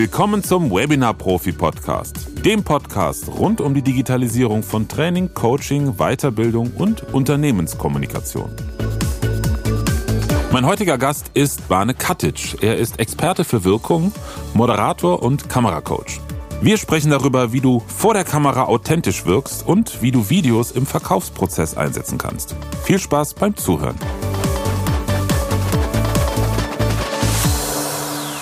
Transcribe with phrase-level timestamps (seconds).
[0.00, 6.70] Willkommen zum Webinar Profi Podcast, dem Podcast rund um die Digitalisierung von Training, Coaching, Weiterbildung
[6.76, 8.48] und Unternehmenskommunikation.
[10.52, 12.62] Mein heutiger Gast ist Bane Katic.
[12.62, 14.12] Er ist Experte für Wirkung,
[14.54, 16.20] Moderator und Kameracoach.
[16.62, 20.86] Wir sprechen darüber, wie du vor der Kamera authentisch wirkst und wie du Videos im
[20.86, 22.54] Verkaufsprozess einsetzen kannst.
[22.84, 23.96] Viel Spaß beim Zuhören.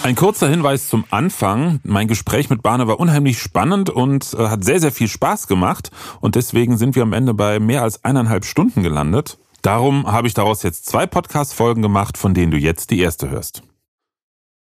[0.07, 1.81] Ein kurzer Hinweis zum Anfang.
[1.83, 5.91] Mein Gespräch mit Bane war unheimlich spannend und äh, hat sehr, sehr viel Spaß gemacht.
[6.21, 9.37] Und deswegen sind wir am Ende bei mehr als eineinhalb Stunden gelandet.
[9.63, 13.65] Darum habe ich daraus jetzt zwei Podcast-Folgen gemacht, von denen du jetzt die erste hörst.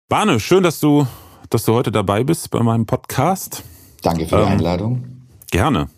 [0.09, 1.07] Bane, schön, dass du,
[1.49, 3.63] dass du heute dabei bist bei meinem Podcast.
[4.03, 5.29] Danke für die ähm, Einladung.
[5.53, 5.91] Gerne.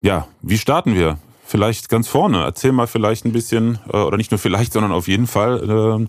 [0.00, 1.18] Ja, wie starten wir?
[1.44, 2.42] Vielleicht ganz vorne.
[2.42, 6.08] Erzähl mal vielleicht ein bisschen, äh, oder nicht nur vielleicht, sondern auf jeden Fall.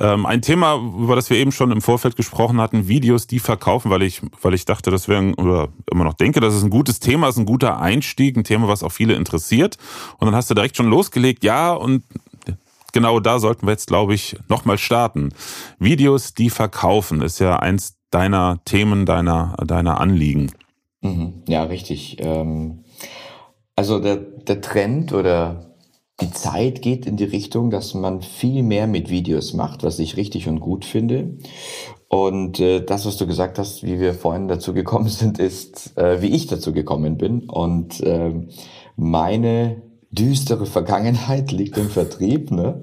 [0.00, 3.90] ähm, ein Thema, über das wir eben schon im Vorfeld gesprochen hatten, Videos, die verkaufen,
[3.90, 7.00] weil ich, weil ich dachte, das wäre, oder immer noch denke, das ist ein gutes
[7.00, 9.76] Thema, ist ein guter Einstieg, ein Thema, was auch viele interessiert.
[10.18, 12.02] Und dann hast du direkt schon losgelegt, ja, und
[12.92, 15.34] genau da sollten wir jetzt, glaube ich, nochmal starten.
[15.78, 20.50] Videos, die verkaufen, ist ja eins deiner Themen, deiner, deiner Anliegen.
[21.02, 21.42] Mhm.
[21.46, 22.16] Ja, richtig.
[22.20, 22.84] Ähm,
[23.76, 25.69] also der, der Trend oder
[26.20, 30.16] die Zeit geht in die Richtung, dass man viel mehr mit Videos macht, was ich
[30.16, 31.38] richtig und gut finde.
[32.08, 36.20] Und äh, das, was du gesagt hast, wie wir vorhin dazu gekommen sind, ist, äh,
[36.22, 37.48] wie ich dazu gekommen bin.
[37.48, 38.32] Und äh,
[38.96, 42.82] meine düstere Vergangenheit liegt im Vertrieb, ne?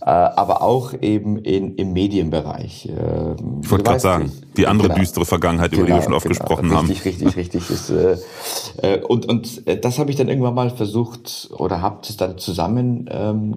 [0.00, 2.86] äh, aber auch eben in, im Medienbereich.
[2.86, 6.06] Äh, ich wollte gerade sagen, die andere genau, düstere Vergangenheit, über genau, die wir genau,
[6.06, 6.86] schon oft genau, gesprochen richtig, haben.
[6.88, 7.36] Richtig, richtig,
[7.68, 7.70] richtig.
[7.70, 12.16] Ist, äh, äh, und und das habe ich dann irgendwann mal versucht oder habt es
[12.16, 13.56] dann zusammen ähm,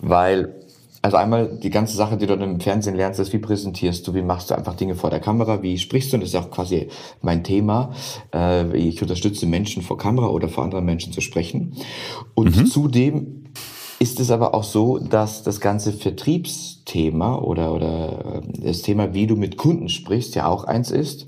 [0.00, 0.61] weil
[1.02, 4.14] also einmal die ganze Sache, die du dann im Fernsehen lernst, ist, wie präsentierst du,
[4.14, 6.50] wie machst du einfach Dinge vor der Kamera, wie sprichst du, und das ist auch
[6.50, 6.88] quasi
[7.20, 7.92] mein Thema.
[8.32, 11.74] Äh, ich unterstütze Menschen vor Kamera oder vor anderen Menschen zu sprechen.
[12.34, 12.66] Und mhm.
[12.66, 13.42] zudem
[13.98, 19.26] ist es aber auch so, dass das ganze Vertriebsthema oder, oder äh, das Thema, wie
[19.26, 21.26] du mit Kunden sprichst, ja auch eins ist.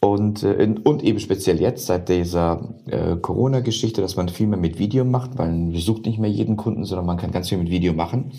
[0.00, 4.78] Und, äh, und eben speziell jetzt seit dieser äh, Corona-Geschichte, dass man viel mehr mit
[4.78, 7.70] Video macht, weil man besucht nicht mehr jeden Kunden, sondern man kann ganz viel mit
[7.70, 8.32] Video machen.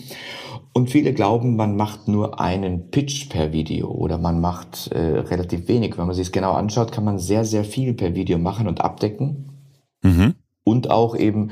[0.72, 5.66] Und viele glauben, man macht nur einen Pitch per Video oder man macht äh, relativ
[5.68, 5.98] wenig.
[5.98, 8.80] Wenn man sich es genau anschaut, kann man sehr, sehr viel per Video machen und
[8.80, 9.48] abdecken.
[10.02, 10.34] Mhm
[10.70, 11.50] und auch eben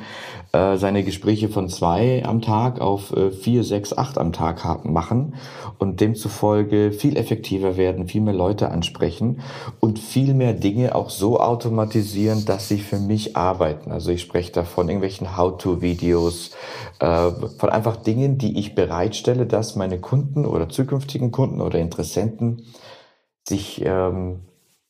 [0.52, 4.92] äh, seine Gespräche von zwei am Tag auf äh, vier, sechs, acht am Tag haben,
[4.92, 5.34] machen
[5.78, 9.40] und demzufolge viel effektiver werden, viel mehr Leute ansprechen
[9.80, 13.90] und viel mehr Dinge auch so automatisieren, dass sie für mich arbeiten.
[13.90, 16.52] Also ich spreche da von irgendwelchen How-to-Videos,
[17.00, 22.62] äh, von einfach Dingen, die ich bereitstelle, dass meine Kunden oder zukünftigen Kunden oder Interessenten
[23.48, 24.40] sich ähm,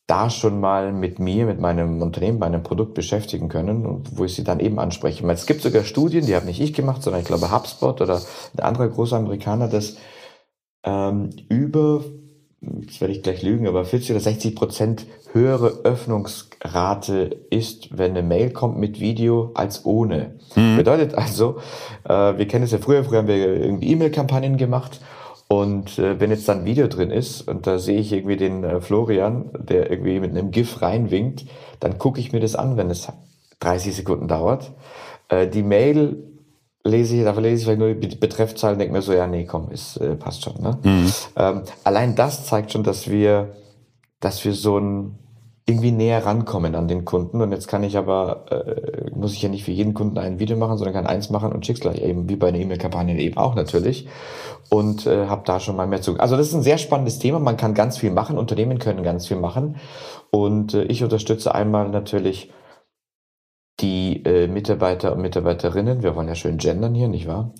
[0.09, 4.33] da schon mal mit mir, mit meinem Unternehmen, meinem Produkt beschäftigen können und wo ich
[4.33, 5.25] sie dann eben anspreche.
[5.29, 8.21] Es gibt sogar Studien, die habe nicht ich gemacht, sondern ich glaube HubSpot oder
[8.57, 9.97] ein anderer großer Amerikaner, dass
[10.83, 12.03] ähm, über,
[12.61, 18.23] jetzt werde ich gleich lügen, aber 40 oder 60 Prozent höhere Öffnungsrate ist, wenn eine
[18.23, 20.39] Mail kommt mit Video als ohne.
[20.55, 20.77] Mhm.
[20.77, 21.59] Bedeutet also,
[22.03, 25.01] äh, wir kennen es ja früher, früher haben wir irgendwie E-Mail-Kampagnen gemacht
[25.51, 28.63] und äh, wenn jetzt dann ein Video drin ist und da sehe ich irgendwie den
[28.63, 31.45] äh, Florian, der irgendwie mit einem GIF reinwinkt,
[31.79, 33.07] dann gucke ich mir das an, wenn es
[33.59, 34.71] 30 Sekunden dauert.
[35.27, 36.23] Äh, die Mail
[36.83, 39.71] lese ich, dafür lese ich vielleicht nur die Betreffzahlen, denke mir so, ja, nee, komm,
[39.71, 40.61] ist, äh, passt schon.
[40.61, 40.77] Ne?
[40.83, 41.11] Mhm.
[41.35, 43.55] Ähm, allein das zeigt schon, dass wir,
[44.19, 45.17] dass wir so ein
[45.69, 47.41] irgendwie näher rankommen an den Kunden.
[47.41, 50.57] Und jetzt kann ich aber, äh, muss ich ja nicht für jeden Kunden ein Video
[50.57, 53.53] machen, sondern kann eins machen und schick's gleich eben, wie bei einer E-Mail-Kampagne eben auch
[53.53, 54.07] natürlich.
[54.69, 56.17] Und äh, habe da schon mal mehr zu.
[56.19, 57.39] Also das ist ein sehr spannendes Thema.
[57.39, 58.37] Man kann ganz viel machen.
[58.37, 59.77] Unternehmen können ganz viel machen.
[60.31, 62.51] Und äh, ich unterstütze einmal natürlich
[63.79, 66.03] die äh, Mitarbeiter und Mitarbeiterinnen.
[66.03, 67.53] Wir wollen ja schön gendern hier, nicht wahr?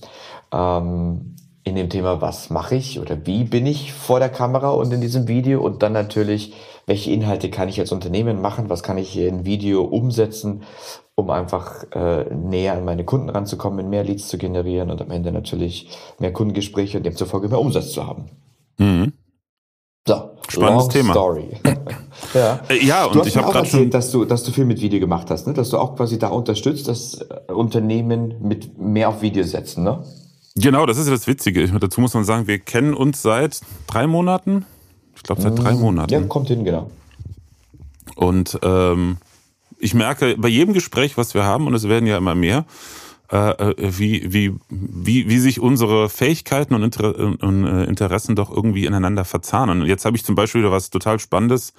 [0.51, 1.35] Ähm,
[1.69, 5.01] in dem Thema, was mache ich oder wie bin ich vor der Kamera und in
[5.01, 6.53] diesem Video und dann natürlich,
[6.85, 10.63] welche Inhalte kann ich als Unternehmen machen, was kann ich in Video umsetzen,
[11.15, 15.31] um einfach äh, näher an meine Kunden ranzukommen, mehr Leads zu generieren und am Ende
[15.31, 15.89] natürlich
[16.19, 18.29] mehr Kundengespräche und demzufolge mehr Umsatz zu haben.
[18.77, 19.13] Mhm.
[20.07, 21.13] So, spannendes Thema.
[21.13, 21.49] Story.
[22.33, 22.59] ja.
[22.67, 25.29] Äh, ja, und ich habe gerade schon, dass du, dass du viel mit Video gemacht
[25.29, 25.53] hast, ne?
[25.53, 30.03] dass du auch quasi da unterstützt, dass Unternehmen mit mehr auf Video setzen, ne?
[30.61, 31.67] Genau, das ist ja das Witzige.
[31.67, 34.65] Dazu muss man sagen, wir kennen uns seit drei Monaten.
[35.15, 36.13] Ich glaube, seit drei mm, Monaten.
[36.13, 36.89] Ja, kommt hin, genau.
[38.15, 39.17] Und ähm,
[39.77, 42.65] ich merke bei jedem Gespräch, was wir haben, und es werden ja immer mehr,
[43.31, 48.49] äh, äh, wie, wie, wie, wie sich unsere Fähigkeiten und, Inter und äh, Interessen doch
[48.49, 49.81] irgendwie ineinander verzahnen.
[49.81, 51.73] Und jetzt habe ich zum Beispiel wieder was total Spannendes,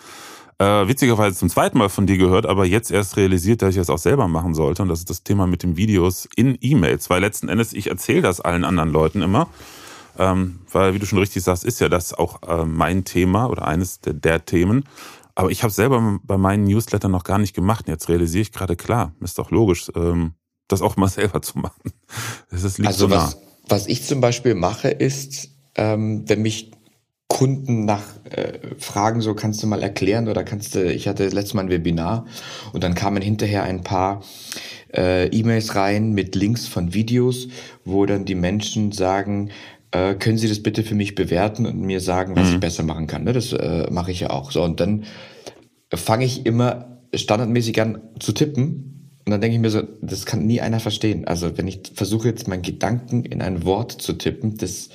[0.61, 3.89] äh, witzigerweise zum zweiten Mal von dir gehört, aber jetzt erst realisiert, dass ich das
[3.89, 4.83] auch selber machen sollte.
[4.83, 7.09] Und das ist das Thema mit den Videos in E-Mails.
[7.09, 9.49] Weil letzten Endes, ich erzähle das allen anderen Leuten immer.
[10.19, 13.67] Ähm, weil, wie du schon richtig sagst, ist ja das auch äh, mein Thema oder
[13.67, 14.85] eines der, der Themen.
[15.35, 17.87] Aber ich habe selber bei meinen Newslettern noch gar nicht gemacht.
[17.87, 20.35] Und jetzt realisiere ich gerade, klar, ist doch logisch, ähm,
[20.69, 21.91] das auch mal selber zu machen.
[22.51, 23.41] Das ist, liegt also so was, nah.
[23.71, 26.71] was ich zum Beispiel mache, ist, ähm, wenn mich
[27.41, 31.55] Kunden nach äh, Fragen, so kannst du mal erklären oder kannst du, ich hatte letztes
[31.55, 32.27] Mal ein Webinar
[32.75, 34.23] und dann kamen hinterher ein paar
[34.95, 37.49] äh, E-Mails rein mit Links von Videos,
[37.83, 39.49] wo dann die Menschen sagen,
[39.91, 42.55] äh, können Sie das bitte für mich bewerten und mir sagen, was mhm.
[42.57, 43.25] ich besser machen kann.
[43.25, 43.33] Ne?
[43.33, 44.51] Das äh, mache ich ja auch.
[44.51, 45.05] So, und dann
[45.95, 49.15] fange ich immer standardmäßig an zu tippen.
[49.25, 51.27] Und dann denke ich mir so, das kann nie einer verstehen.
[51.27, 54.91] Also wenn ich versuche jetzt meinen Gedanken in ein Wort zu tippen, das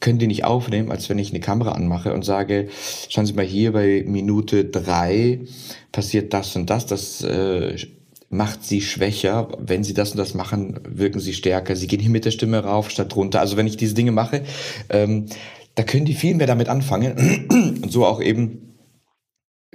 [0.00, 2.68] können die nicht aufnehmen, als wenn ich eine Kamera anmache und sage,
[3.08, 5.40] schauen Sie mal hier bei Minute drei
[5.92, 7.76] passiert das und das, das äh,
[8.28, 9.48] macht sie schwächer.
[9.58, 11.76] Wenn sie das und das machen, wirken sie stärker.
[11.76, 13.40] Sie gehen hier mit der Stimme rauf statt runter.
[13.40, 14.42] Also wenn ich diese Dinge mache,
[14.88, 15.26] ähm,
[15.74, 17.46] da können die viel mehr damit anfangen.
[17.82, 18.74] Und so auch eben,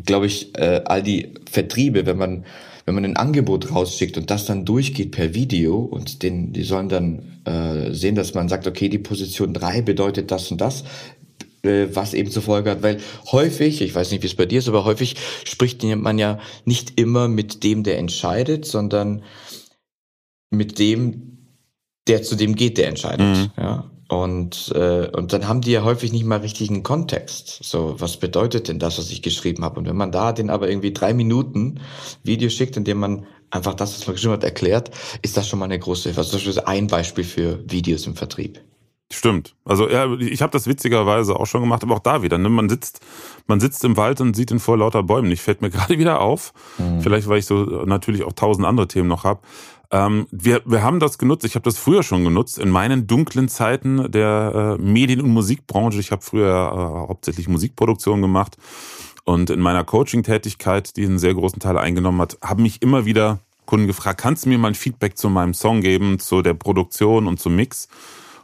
[0.03, 2.45] glaube ich, äh, all die Vertriebe, wenn man
[2.85, 6.89] wenn man ein Angebot rausschickt und das dann durchgeht per Video und den, die sollen
[6.89, 10.83] dann äh, sehen, dass man sagt, okay, die Position drei bedeutet das und das,
[11.63, 12.99] äh, was eben zur Folge hat, weil
[13.31, 16.99] häufig, ich weiß nicht, wie es bei dir ist, aber häufig spricht man ja nicht
[16.99, 19.23] immer mit dem, der entscheidet, sondern
[20.49, 21.37] mit dem,
[22.07, 23.37] der zu dem geht, der entscheidet.
[23.37, 23.51] Mhm.
[23.57, 23.91] Ja.
[24.11, 27.63] Und, äh, und dann haben die ja häufig nicht mal richtigen Kontext.
[27.63, 29.79] So, was bedeutet denn das, was ich geschrieben habe?
[29.79, 31.79] Und wenn man da den aber irgendwie drei Minuten
[32.21, 34.91] Video schickt, in dem man einfach das, was man geschrieben hat, erklärt,
[35.21, 36.19] ist das schon mal eine große Hilfe.
[36.19, 38.59] Also das ist ein Beispiel für Videos im Vertrieb.
[39.13, 39.55] Stimmt.
[39.63, 42.37] Also ja, ich habe das witzigerweise auch schon gemacht, aber auch da wieder.
[42.37, 42.49] Ne?
[42.49, 42.99] Man sitzt,
[43.47, 45.31] man sitzt im Wald und sieht ihn vor lauter Bäumen.
[45.31, 46.51] Ich fällt mir gerade wieder auf.
[46.77, 46.99] Mhm.
[46.99, 49.39] Vielleicht, weil ich so natürlich auch tausend andere Themen noch habe.
[49.91, 51.43] Ähm, wir, wir haben das genutzt.
[51.43, 55.99] Ich habe das früher schon genutzt in meinen dunklen Zeiten der äh, Medien- und Musikbranche.
[55.99, 58.57] Ich habe früher äh, hauptsächlich Musikproduktion gemacht
[59.25, 63.39] und in meiner Coaching-Tätigkeit, die einen sehr großen Teil eingenommen hat, haben mich immer wieder
[63.65, 67.27] Kunden gefragt: Kannst du mir mal ein Feedback zu meinem Song geben, zu der Produktion
[67.27, 67.89] und zum Mix?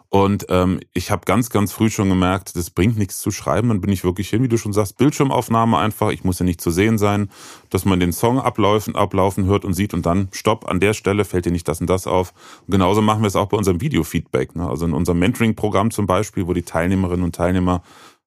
[0.09, 3.67] Und ähm, ich habe ganz, ganz früh schon gemerkt, das bringt nichts zu schreiben.
[3.67, 6.11] Dann bin ich wirklich hin, wie du schon sagst, Bildschirmaufnahme einfach.
[6.11, 7.29] Ich muss ja nicht zu sehen sein,
[7.69, 11.25] dass man den Song ablaufen, ablaufen hört und sieht und dann, stopp, an der Stelle
[11.25, 12.33] fällt dir nicht das und das auf.
[12.65, 14.55] Und genauso machen wir es auch bei unserem Video-Feedback.
[14.55, 14.67] Ne?
[14.67, 17.83] Also in unserem Mentoring-Programm zum Beispiel, wo die Teilnehmerinnen und Teilnehmer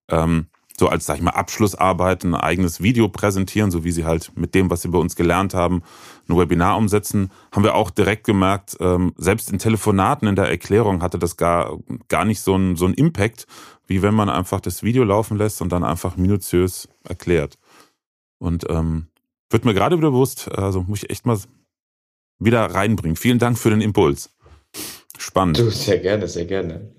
[0.09, 0.49] ähm,
[0.81, 4.55] so als, sag ich mal, Abschlussarbeit ein eigenes Video präsentieren, so wie sie halt mit
[4.55, 5.83] dem, was sie bei uns gelernt haben,
[6.31, 11.03] ein Webinar umsetzen, haben wir auch direkt gemerkt, ähm, selbst in Telefonaten in der Erklärung
[11.03, 11.79] hatte das gar,
[12.09, 13.47] gar nicht so einen so einen Impact,
[13.87, 17.59] wie wenn man einfach das Video laufen lässt und dann einfach minutiös erklärt.
[18.39, 19.09] Und ähm,
[19.51, 21.39] wird mir gerade wieder bewusst, also muss ich echt mal
[22.39, 23.17] wieder reinbringen.
[23.17, 24.31] Vielen Dank für den Impuls.
[25.19, 25.59] Spannend.
[25.59, 26.95] Du, sehr gerne, sehr gerne.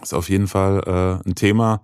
[0.00, 1.82] Ist auf jeden Fall äh, ein Thema,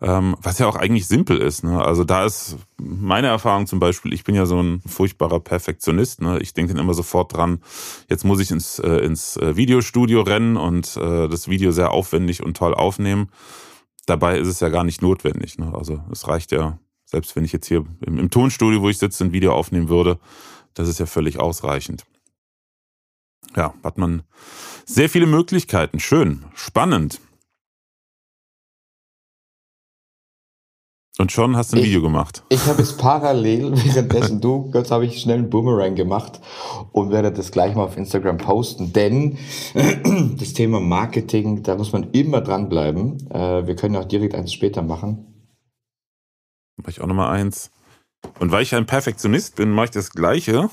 [0.00, 1.64] ähm, was ja auch eigentlich simpel ist.
[1.64, 1.82] Ne?
[1.82, 6.20] Also da ist meine Erfahrung zum Beispiel, ich bin ja so ein furchtbarer Perfektionist.
[6.20, 6.38] Ne?
[6.40, 7.60] Ich denke dann immer sofort dran,
[8.08, 12.42] jetzt muss ich ins, äh, ins äh, Videostudio rennen und äh, das Video sehr aufwendig
[12.42, 13.30] und toll aufnehmen.
[14.04, 15.58] Dabei ist es ja gar nicht notwendig.
[15.58, 15.72] Ne?
[15.74, 19.24] Also es reicht ja, selbst wenn ich jetzt hier im, im Tonstudio, wo ich sitze,
[19.24, 20.18] ein Video aufnehmen würde,
[20.74, 22.04] das ist ja völlig ausreichend.
[23.56, 24.24] Ja, hat man
[24.84, 26.00] sehr viele Möglichkeiten.
[26.00, 27.20] Schön, spannend.
[31.18, 32.42] Und schon hast du ein ich, Video gemacht.
[32.50, 36.40] Ich habe es parallel, währenddessen du, Gott, habe ich schnell einen Boomerang gemacht
[36.92, 39.38] und werde das gleich mal auf Instagram posten, denn
[40.38, 43.30] das Thema Marketing, da muss man immer dranbleiben.
[43.30, 45.26] Äh, wir können auch direkt eins später machen.
[46.76, 47.70] Mache ich auch nochmal eins.
[48.38, 50.68] Und weil ich ein Perfektionist bin, mache ich das Gleiche.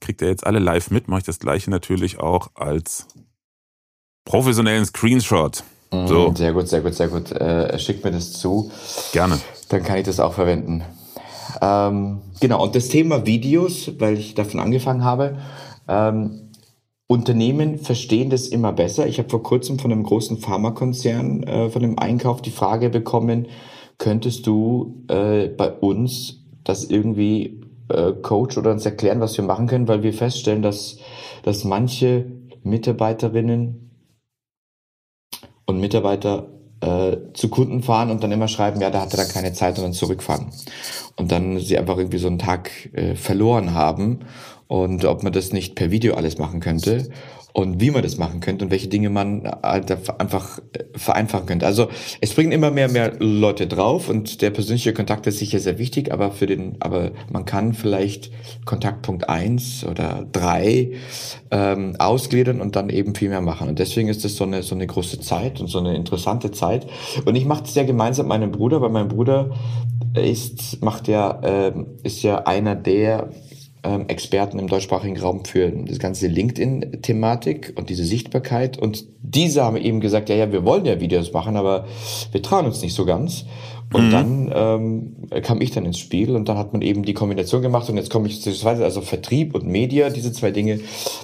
[0.00, 3.06] Kriegt ihr jetzt alle live mit, mache ich das Gleiche natürlich auch als
[4.24, 5.62] professionellen Screenshot.
[5.92, 6.34] Mhm, so.
[6.34, 7.30] Sehr gut, sehr gut, sehr gut.
[7.30, 8.70] Äh, schickt mir das zu.
[9.12, 9.38] Gerne.
[9.68, 10.82] Dann kann ich das auch verwenden.
[11.60, 15.38] Ähm, genau, und das Thema Videos, weil ich davon angefangen habe.
[15.88, 16.50] Ähm,
[17.08, 19.06] Unternehmen verstehen das immer besser.
[19.06, 23.46] Ich habe vor kurzem von einem großen Pharmakonzern, äh, von dem Einkauf die Frage bekommen,
[23.98, 29.68] könntest du äh, bei uns das irgendwie äh, coach oder uns erklären, was wir machen
[29.68, 30.98] können, weil wir feststellen, dass,
[31.44, 32.26] dass manche
[32.64, 33.90] Mitarbeiterinnen
[35.66, 36.48] und Mitarbeiter
[36.80, 39.84] äh, zu Kunden fahren und dann immer schreiben, ja, da hatte dann keine Zeit und
[39.84, 40.46] dann zurückfahren.
[41.16, 44.20] Und dann sie einfach irgendwie so einen Tag äh, verloren haben
[44.68, 47.08] und ob man das nicht per Video alles machen könnte.
[47.56, 51.64] Und wie man das machen könnte und welche Dinge man halt einfach äh, vereinfachen könnte.
[51.64, 51.88] Also
[52.20, 56.12] es bringen immer mehr mehr Leute drauf und der persönliche Kontakt ist sicher sehr wichtig,
[56.12, 58.30] aber für den, aber man kann vielleicht
[58.66, 60.92] Kontaktpunkt eins oder drei
[61.50, 63.70] ähm, ausgliedern und dann eben viel mehr machen.
[63.70, 66.86] Und deswegen ist das so eine so eine große Zeit und so eine interessante Zeit.
[67.24, 69.56] Und ich mache das ja gemeinsam mit meinem Bruder, weil mein Bruder
[70.14, 71.72] ist macht ja äh,
[72.02, 73.30] ist ja einer der
[73.86, 78.78] ähm, Experten im deutschsprachigen Raum für das ganze LinkedIn-Thematik und diese Sichtbarkeit.
[78.78, 81.86] Und diese haben eben gesagt, ja, ja, wir wollen ja Videos machen, aber
[82.32, 83.44] wir trauen uns nicht so ganz.
[83.92, 84.10] Und mhm.
[84.10, 87.88] dann ähm, kam ich dann ins Spiel und dann hat man eben die Kombination gemacht
[87.88, 90.80] und jetzt komme ich zweite, also Vertrieb und Media, diese zwei Dinge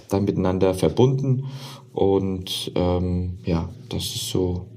[0.08, 1.46] dann miteinander verbunden.
[1.92, 4.68] Und ähm, ja, das ist so,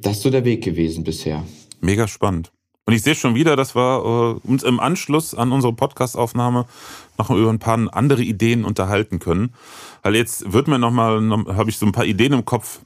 [0.00, 1.44] das ist so der Weg gewesen bisher.
[1.80, 2.50] Mega spannend.
[2.86, 6.66] Und ich sehe schon wieder, dass wir äh, uns im Anschluss an unsere Podcastaufnahme
[7.18, 9.54] noch über ein paar andere Ideen unterhalten können.
[10.02, 12.80] Weil jetzt wird mir nochmal, noch, habe ich so ein paar Ideen im Kopf,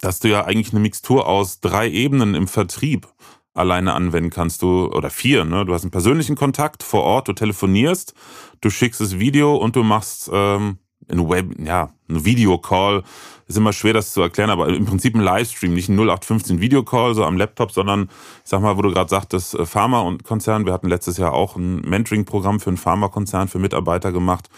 [0.00, 3.08] dass du ja eigentlich eine Mixtur aus drei Ebenen im Vertrieb
[3.54, 4.62] alleine anwenden kannst.
[4.62, 5.64] Du, oder vier, ne?
[5.64, 8.14] Du hast einen persönlichen Kontakt vor Ort, du telefonierst,
[8.60, 10.78] du schickst das Video und du machst ähm,
[11.12, 13.04] ein Web, ja, ein Videocall
[13.46, 17.14] ist immer schwer, das zu erklären, aber im Prinzip ein Livestream, nicht ein 0815 Videocall,
[17.14, 20.64] so am Laptop, sondern, ich sag mal, wo du gerade sagtest, äh, Pharma und Konzern.
[20.64, 24.48] Wir hatten letztes Jahr auch ein Mentoring-Programm für einen Pharmakonzern, für Mitarbeiter gemacht,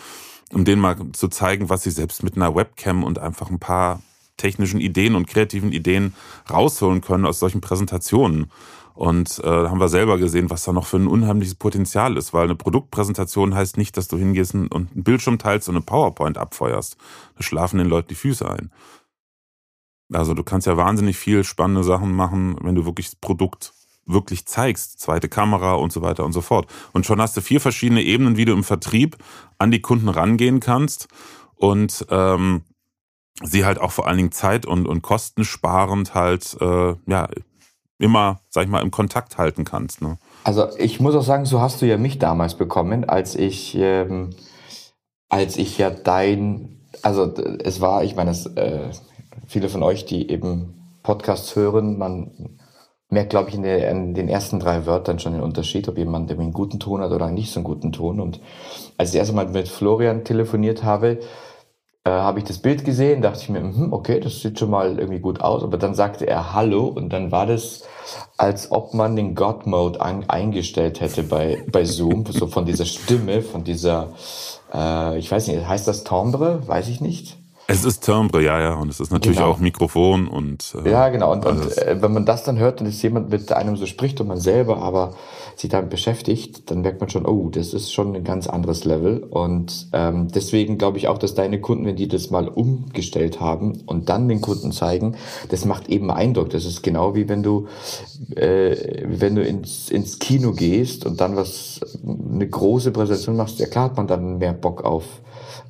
[0.53, 4.01] um denen mal zu zeigen, was sie selbst mit einer Webcam und einfach ein paar
[4.37, 6.15] technischen Ideen und kreativen Ideen
[6.51, 8.51] rausholen können aus solchen Präsentationen.
[8.95, 12.45] Und äh, haben wir selber gesehen, was da noch für ein unheimliches Potenzial ist, weil
[12.45, 16.97] eine Produktpräsentation heißt nicht, dass du hingehst und einen Bildschirm teilst und eine PowerPoint abfeuerst.
[17.37, 18.71] Da schlafen den Leuten die Füße ein.
[20.13, 23.73] Also du kannst ja wahnsinnig viel spannende Sachen machen, wenn du wirklich das Produkt
[24.07, 26.67] wirklich zeigst, zweite Kamera und so weiter und so fort.
[26.93, 29.17] Und schon hast du vier verschiedene Ebenen, wie du im Vertrieb
[29.59, 31.09] an die Kunden rangehen kannst
[31.57, 32.63] und ähm,
[33.43, 37.29] sie halt auch vor allen Dingen zeit- und, und kostensparend halt äh, ja
[37.99, 40.03] immer, sag ich mal, im Kontakt halten kannst.
[40.03, 40.19] Ne?
[40.45, 44.31] Also ich muss auch sagen, so hast du ja mich damals bekommen, als ich, ähm,
[45.29, 47.33] als ich ja dein, also
[47.63, 48.91] es war, ich meine, es, äh,
[49.47, 52.59] viele von euch, die eben Podcasts hören, man
[53.11, 56.31] merkt, glaube ich, in, der, in, den ersten drei Wörtern schon den Unterschied, ob jemand
[56.31, 58.21] einen guten Ton hat oder nicht so einen guten Ton.
[58.21, 58.41] Und
[58.99, 61.21] als ich das erste Mal mit Florian telefoniert habe,
[62.05, 64.99] äh, habe ich das Bild gesehen, dachte ich mir, hm, okay, das sieht schon mal
[64.99, 65.63] irgendwie gut aus.
[65.63, 67.85] Aber dann sagte er Hallo und dann war das,
[68.37, 73.65] als ob man den God-Mode eingestellt hätte bei, bei Zoom, so von dieser Stimme, von
[73.65, 74.09] dieser,
[74.73, 76.67] äh, ich weiß nicht, heißt das Timbre?
[76.69, 77.39] Weiß ich nicht.
[77.67, 78.75] Es ist Timbre, ja, ja.
[78.75, 79.51] Und es ist natürlich genau.
[79.51, 80.75] auch Mikrofon und.
[80.85, 81.33] Äh, ja, genau.
[81.33, 84.21] Und, und äh, wenn man das dann hört und es jemand mit einem so spricht
[84.21, 85.15] und man selber aber
[85.57, 89.23] sich damit beschäftigt, dann merkt man schon, oh, das ist schon ein ganz anderes Level.
[89.23, 93.83] Und ähm, deswegen glaube ich auch, dass deine Kunden, wenn die das mal umgestellt haben
[93.87, 95.17] und dann den Kunden zeigen,
[95.49, 96.51] das macht eben Eindruck.
[96.51, 97.67] Das ist genau wie wenn du,
[98.37, 103.67] äh, wenn du ins, ins Kino gehst und dann was, eine große Präsentation machst, ja
[103.67, 105.05] klar hat man dann mehr Bock auf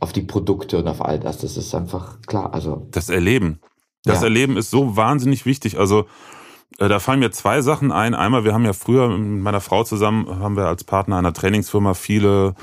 [0.04, 1.38] auf die Produkte und auf all das.
[1.38, 2.54] Das ist einfach klar.
[2.54, 3.58] Also das Erleben.
[4.04, 4.24] Das ja.
[4.24, 5.78] Erleben ist so wahnsinnig wichtig.
[5.78, 6.04] Also
[6.78, 8.14] äh, da fallen mir zwei Sachen ein.
[8.14, 11.94] Einmal, wir haben ja früher mit meiner Frau zusammen, haben wir als Partner einer Trainingsfirma
[11.94, 12.54] viele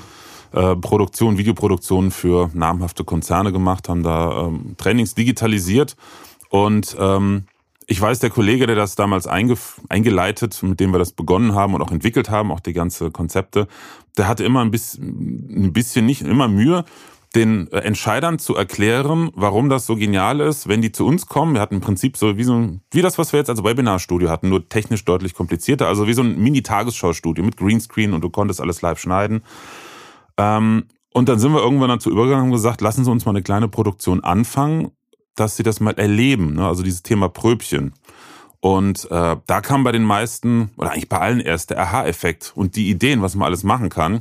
[0.53, 5.95] äh, Produktionen, Videoproduktionen für namhafte Konzerne gemacht, haben da ähm, Trainings digitalisiert
[6.49, 7.45] und ähm,
[7.87, 11.81] ich weiß, der Kollege, der das damals eingeleitet, mit dem wir das begonnen haben und
[11.81, 13.67] auch entwickelt haben, auch die ganze Konzepte,
[14.17, 16.85] der hatte immer ein bisschen, ein bisschen nicht, immer Mühe,
[17.35, 21.53] den äh, Entscheidern zu erklären, warum das so genial ist, wenn die zu uns kommen.
[21.53, 24.49] Wir hatten im Prinzip so wie so wie das, was wir jetzt als Webinarstudio hatten,
[24.49, 28.81] nur technisch deutlich komplizierter, also wie so ein Mini-Tagesschau-Studio mit Greenscreen und du konntest alles
[28.81, 29.43] live schneiden.
[30.37, 33.43] Ähm, und dann sind wir irgendwann dazu übergegangen und gesagt, lassen Sie uns mal eine
[33.43, 34.91] kleine Produktion anfangen,
[35.35, 36.67] dass Sie das mal erleben, ne?
[36.67, 37.93] also dieses Thema Pröbchen.
[38.59, 42.75] Und äh, da kam bei den meisten, oder eigentlich bei allen erst der Aha-Effekt und
[42.75, 44.19] die Ideen, was man alles machen kann.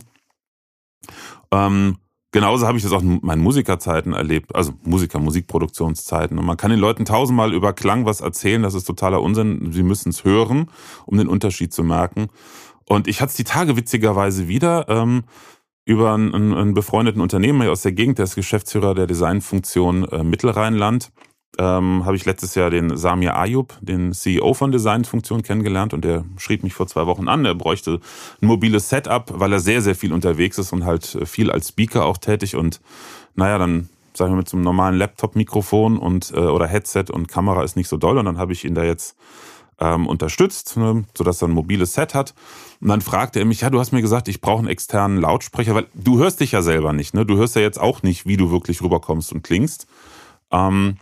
[1.50, 1.98] Ähm,
[2.32, 6.38] genauso habe ich das auch in meinen Musikerzeiten erlebt, also Musiker, Musikproduktionszeiten.
[6.38, 9.72] Und man kann den Leuten tausendmal über Klang was erzählen, das ist totaler Unsinn.
[9.72, 10.70] Sie müssen es hören,
[11.06, 12.28] um den Unterschied zu merken.
[12.86, 15.24] Und ich hatte es die Tage witzigerweise wieder ähm,
[15.84, 21.10] über einen, einen befreundeten Unternehmer aus der Gegend, der ist Geschäftsführer der Designfunktion äh, Mittelrheinland
[21.60, 26.24] ähm, habe ich letztes Jahr den Samir Ayub, den CEO von Designfunktion, kennengelernt und der
[26.38, 27.44] schrieb mich vor zwei Wochen an.
[27.44, 28.00] Er bräuchte
[28.40, 32.06] ein mobiles Setup, weil er sehr, sehr viel unterwegs ist und halt viel als Speaker
[32.06, 32.80] auch tätig und
[33.34, 37.62] naja, dann sagen wir mit so einem normalen Laptop-Mikrofon und äh, oder Headset und Kamera
[37.62, 39.16] ist nicht so doll und dann habe ich ihn da jetzt
[39.78, 42.34] ähm, unterstützt, ne, sodass er ein mobiles Set hat.
[42.80, 45.74] Und dann fragte er mich, ja, du hast mir gesagt, ich brauche einen externen Lautsprecher,
[45.74, 47.26] weil du hörst dich ja selber nicht, ne?
[47.26, 49.86] Du hörst ja jetzt auch nicht, wie du wirklich rüberkommst und klingst.
[50.50, 50.96] Ähm,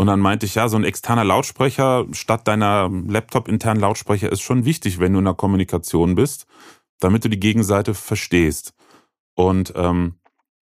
[0.00, 4.64] und dann meinte ich, ja, so ein externer Lautsprecher statt deiner Laptop-internen Lautsprecher ist schon
[4.64, 6.46] wichtig, wenn du in der Kommunikation bist,
[7.00, 8.72] damit du die Gegenseite verstehst.
[9.34, 10.14] Und ähm,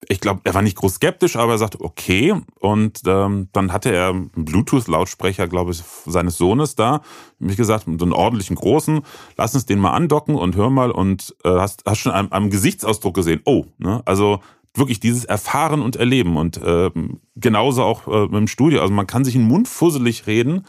[0.07, 2.35] ich glaube, er war nicht groß skeptisch, aber er sagte, okay.
[2.59, 7.01] Und ähm, dann hatte er einen Bluetooth-Lautsprecher, glaube ich, seines Sohnes da.
[7.39, 9.01] Mich gesagt, so einen ordentlichen großen,
[9.35, 10.91] lass uns den mal andocken und hör mal.
[10.91, 14.03] Und äh, hast, hast schon am, am Gesichtsausdruck gesehen, oh, ne?
[14.05, 14.41] Also
[14.75, 16.37] wirklich dieses Erfahren und Erleben.
[16.37, 16.89] Und äh,
[17.35, 18.81] genauso auch äh, im Studio.
[18.81, 20.65] Also man kann sich in den Mund fusselig reden,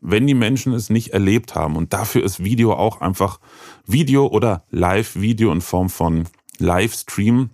[0.00, 1.76] wenn die Menschen es nicht erlebt haben.
[1.76, 3.40] Und dafür ist Video auch einfach
[3.86, 6.24] Video oder Live-Video in Form von
[6.58, 7.50] Livestream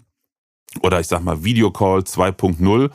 [0.83, 2.91] oder ich sag mal Videocall 2.0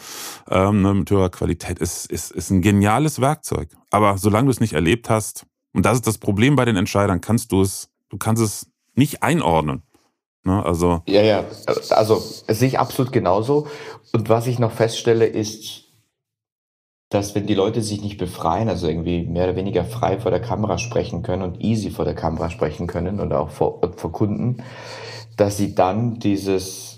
[0.49, 3.69] ähm, ne, mit höherer Qualität ist, ist, ist ein geniales Werkzeug.
[3.89, 7.21] Aber solange du es nicht erlebt hast, und das ist das Problem bei den Entscheidern,
[7.21, 9.83] kannst du es, du kannst es nicht einordnen.
[10.43, 11.45] Ne, also ja, ja,
[11.91, 12.15] also
[12.47, 13.67] sehe ich absolut genauso.
[14.11, 15.83] Und was ich noch feststelle, ist,
[17.09, 20.41] dass wenn die Leute sich nicht befreien, also irgendwie mehr oder weniger frei vor der
[20.41, 24.63] Kamera sprechen können und easy vor der Kamera sprechen können und auch vor, vor Kunden,
[25.37, 26.91] dass sie dann dieses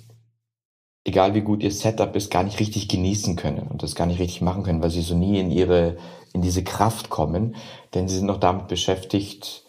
[1.06, 4.20] egal wie gut ihr Setup ist, gar nicht richtig genießen können und das gar nicht
[4.20, 5.98] richtig machen können, weil sie so nie in ihre,
[6.34, 7.56] in diese Kraft kommen,
[7.94, 9.66] denn sie sind noch damit beschäftigt,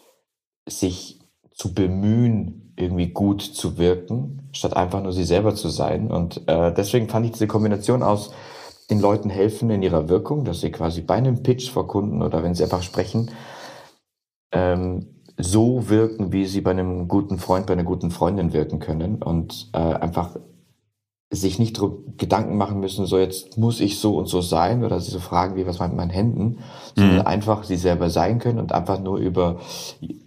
[0.67, 1.19] sich
[1.55, 6.11] zu bemühen, irgendwie gut zu wirken, statt einfach nur sie selber zu sein.
[6.11, 8.31] Und äh, deswegen fand ich diese Kombination aus
[8.89, 12.43] den Leuten helfen in ihrer Wirkung, dass sie quasi bei einem Pitch vor Kunden oder
[12.43, 13.31] wenn sie einfach sprechen,
[14.51, 15.07] ähm,
[15.37, 19.69] so wirken, wie sie bei einem guten Freund, bei einer guten Freundin wirken können und
[19.73, 20.37] äh, einfach
[21.35, 21.79] sich nicht
[22.17, 25.55] Gedanken machen müssen, so jetzt muss ich so und so sein oder sich so fragen,
[25.55, 26.59] wie was mit meinen Händen,
[26.95, 27.27] sondern mhm.
[27.27, 29.59] einfach sie selber sein können und einfach nur über,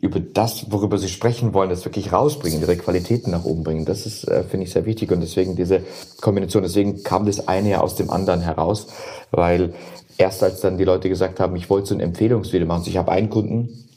[0.01, 3.85] über das, worüber sie sprechen wollen, das wirklich rausbringen, ihre Qualitäten nach oben bringen.
[3.85, 5.83] Das ist, äh, finde ich, sehr wichtig und deswegen diese
[6.21, 8.89] Kombination, deswegen kam das eine ja aus dem anderen heraus,
[9.31, 9.75] weil
[10.19, 12.97] erst als dann die Leute gesagt haben, ich wollte so ein Empfehlungsvideo machen, also ich
[12.97, 13.88] habe einen Kunden,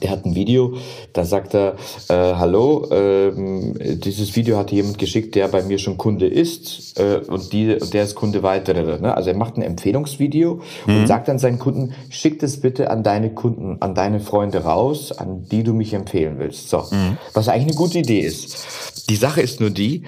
[0.00, 0.76] der hat ein Video,
[1.12, 1.76] da sagt er,
[2.08, 7.20] äh, hallo, ähm, dieses Video hat jemand geschickt, der bei mir schon Kunde ist äh,
[7.26, 8.98] und die, der ist Kunde weitere.
[8.98, 9.14] Ne?
[9.14, 10.96] Also er macht ein Empfehlungsvideo mhm.
[10.96, 15.12] und sagt dann seinen Kunden, schick das bitte an deine Kunden, an deine Freunde raus,
[15.12, 16.70] an die du mich empfehlen willst.
[16.70, 17.18] So, mhm.
[17.34, 19.10] was eigentlich eine gute Idee ist.
[19.10, 20.04] Die Sache ist nur die,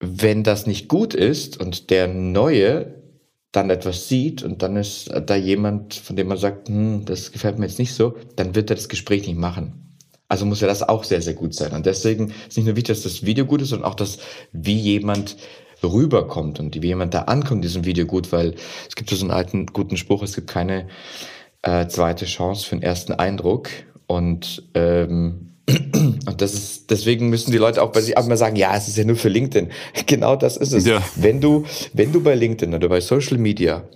[0.00, 2.94] wenn das nicht gut ist und der Neue
[3.52, 7.58] dann etwas sieht und dann ist da jemand, von dem man sagt, hm, das gefällt
[7.58, 9.86] mir jetzt nicht so, dann wird er das Gespräch nicht machen.
[10.28, 11.72] Also muss ja das auch sehr, sehr gut sein.
[11.72, 14.18] Und deswegen ist nicht nur wichtig, dass das Video gut ist, sondern auch, dass
[14.52, 15.36] wie jemand
[15.82, 18.54] rüberkommt und wie jemand da ankommt diesem Video gut, weil
[18.88, 20.88] es gibt so einen alten guten Spruch, es gibt keine
[21.62, 23.68] äh, zweite Chance für den ersten Eindruck.
[24.06, 28.56] Und ähm, und das ist, deswegen müssen die Leute auch bei sich auch mal sagen,
[28.56, 29.70] ja, es ist ja nur für LinkedIn.
[30.06, 30.86] Genau das ist es.
[30.86, 31.02] Ja.
[31.16, 33.88] Wenn du, wenn du bei LinkedIn oder bei Social Media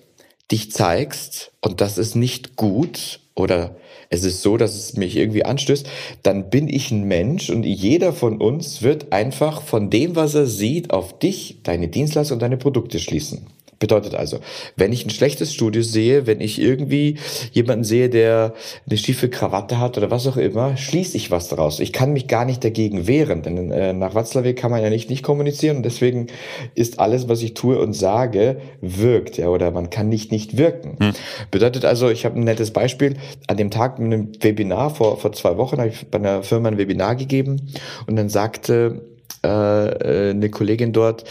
[0.50, 3.76] dich zeigst und das ist nicht gut oder
[4.08, 5.86] es ist so, dass es mich irgendwie anstößt,
[6.24, 10.46] dann bin ich ein Mensch und jeder von uns wird einfach von dem, was er
[10.46, 13.46] sieht, auf dich, deine Dienstleistung und deine Produkte schließen.
[13.80, 14.40] Bedeutet also,
[14.76, 17.16] wenn ich ein schlechtes Studio sehe, wenn ich irgendwie
[17.52, 18.52] jemanden sehe, der
[18.86, 21.80] eine schiefe Krawatte hat oder was auch immer, schließe ich was daraus.
[21.80, 25.08] Ich kann mich gar nicht dagegen wehren, denn äh, nach Watzlawick kann man ja nicht
[25.08, 26.26] nicht kommunizieren und deswegen
[26.74, 30.98] ist alles, was ich tue und sage, wirkt, ja, oder man kann nicht nicht wirken.
[31.00, 31.12] Hm.
[31.50, 33.16] Bedeutet also, ich habe ein nettes Beispiel.
[33.46, 36.68] An dem Tag mit einem Webinar vor vor zwei Wochen habe ich bei einer Firma
[36.68, 37.72] ein Webinar gegeben
[38.06, 39.00] und dann sagte
[39.42, 41.24] äh, äh eine Kollegin dort,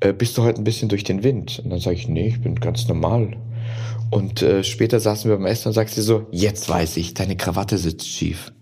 [0.00, 1.60] äh, bist du heute ein bisschen durch den Wind?
[1.62, 3.36] Und dann sage ich, nee, ich bin ganz normal.
[4.10, 7.36] Und äh, später saßen wir beim Essen und sagt sie so, jetzt weiß ich, deine
[7.36, 8.52] Krawatte sitzt schief.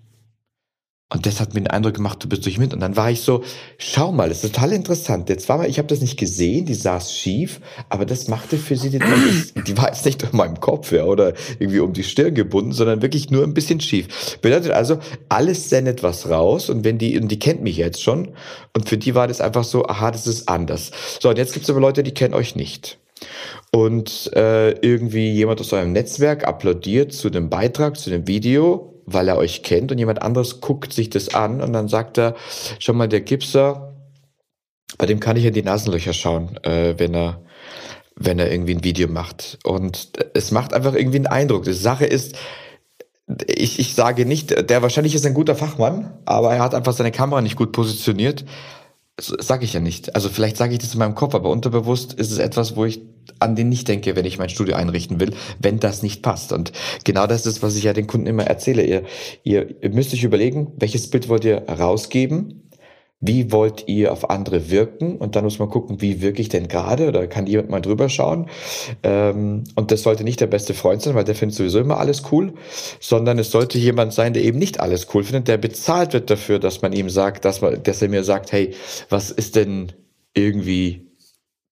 [1.14, 2.74] Und das hat mir den Eindruck gemacht, du bist durch Wind.
[2.74, 3.44] Und dann war ich so,
[3.78, 5.28] schau mal, das ist total interessant.
[5.28, 8.76] Jetzt war mal, ich habe das nicht gesehen, die saß schief, aber das machte für
[8.76, 8.98] sie, die,
[9.62, 13.00] die war jetzt nicht um meinem Kopf ja, oder irgendwie um die Stirn gebunden, sondern
[13.00, 14.38] wirklich nur ein bisschen schief.
[14.40, 14.98] Bedeutet also,
[15.28, 18.30] alles sendet was raus und wenn die, und die kennt mich jetzt schon,
[18.74, 20.90] und für die war das einfach so, aha, das ist anders.
[21.20, 22.98] So, und jetzt gibt es aber Leute, die kennen euch nicht
[23.70, 29.28] und äh, irgendwie jemand aus eurem Netzwerk applaudiert zu dem Beitrag, zu dem Video weil
[29.28, 32.34] er euch kennt und jemand anderes guckt sich das an und dann sagt er,
[32.78, 33.94] schon mal der Gipser,
[34.98, 37.40] bei dem kann ich in die Nasenlöcher schauen, äh, wenn er
[38.16, 39.58] wenn er irgendwie ein Video macht.
[39.64, 41.64] Und es macht einfach irgendwie einen Eindruck.
[41.64, 42.36] Die Sache ist,
[43.46, 47.12] ich, ich sage nicht, der wahrscheinlich ist ein guter Fachmann, aber er hat einfach seine
[47.12, 48.44] Kamera nicht gut positioniert.
[49.16, 50.14] Das sage ich ja nicht.
[50.14, 53.00] Also vielleicht sage ich das in meinem Kopf, aber unterbewusst ist es etwas, wo ich
[53.38, 56.52] an den nicht denke, wenn ich mein Studio einrichten will, wenn das nicht passt.
[56.52, 56.72] Und
[57.04, 58.84] genau das ist, was ich ja den Kunden immer erzähle.
[58.84, 59.02] Ihr,
[59.42, 62.64] ihr, ihr müsst euch überlegen, welches Bild wollt ihr rausgeben?
[63.26, 65.16] Wie wollt ihr auf andere wirken?
[65.16, 67.08] Und dann muss man gucken, wie wirke ich denn gerade?
[67.08, 68.50] Oder kann jemand mal drüber schauen?
[69.02, 72.24] Ähm, und das sollte nicht der beste Freund sein, weil der findet sowieso immer alles
[72.32, 72.52] cool,
[73.00, 76.58] sondern es sollte jemand sein, der eben nicht alles cool findet, der bezahlt wird dafür,
[76.58, 78.74] dass man ihm sagt, dass, man, dass er mir sagt, hey,
[79.08, 79.92] was ist denn
[80.34, 81.06] irgendwie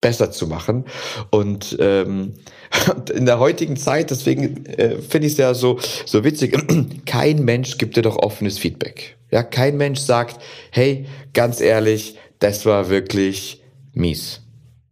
[0.03, 0.85] besser zu machen.
[1.31, 2.35] Und ähm,
[3.15, 6.59] in der heutigen Zeit, deswegen äh, finde ich es ja so, so witzig,
[7.07, 9.17] kein Mensch gibt dir doch offenes Feedback.
[9.31, 13.63] Ja, kein Mensch sagt, hey, ganz ehrlich, das war wirklich
[13.95, 14.43] mies.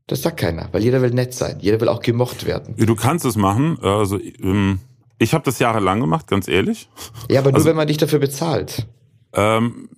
[0.07, 2.75] Das sagt keiner, weil jeder will nett sein, jeder will auch gemocht werden.
[2.77, 3.79] Du kannst es machen.
[3.81, 4.81] Also ähm,
[5.19, 6.89] ich habe das jahrelang gemacht, ganz ehrlich.
[7.31, 8.87] Ja, aber nur also, wenn man dich dafür bezahlt.
[9.35, 9.89] Ähm,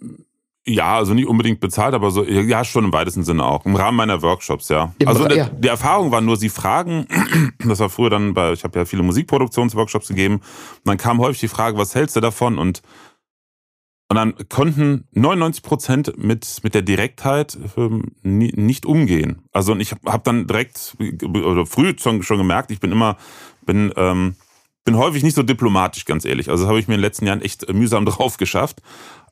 [0.64, 3.64] ja, also nicht unbedingt bezahlt, aber so, ja, schon im weitesten Sinne auch.
[3.64, 4.94] Im Rahmen meiner Workshops, ja.
[4.98, 5.48] Im also ja.
[5.48, 7.06] die Erfahrung war nur, sie fragen,
[7.58, 10.42] das war früher dann bei, ich habe ja viele Musikproduktionsworkshops gegeben, und
[10.84, 12.58] dann kam häufig die Frage, was hältst du davon?
[12.58, 12.80] Und,
[14.08, 19.42] und dann konnten 99 Prozent mit, mit der Direktheit ähm, nicht umgehen.
[19.52, 23.16] Also und ich habe hab dann direkt, oder früh schon, schon gemerkt, ich bin immer,
[23.66, 24.36] bin, ähm,
[24.84, 26.50] bin häufig nicht so diplomatisch, ganz ehrlich.
[26.50, 28.80] Also das habe ich mir in den letzten Jahren echt mühsam drauf geschafft.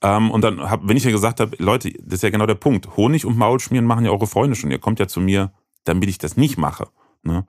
[0.02, 2.54] Ähm, und dann, hab, wenn ich ja gesagt habe, Leute, das ist ja genau der
[2.54, 2.96] Punkt.
[2.96, 4.70] Honig und Maulschmieren machen ja eure Freunde schon.
[4.70, 5.52] Ihr kommt ja zu mir,
[5.84, 6.88] damit ich das nicht mache.
[7.22, 7.46] Ne?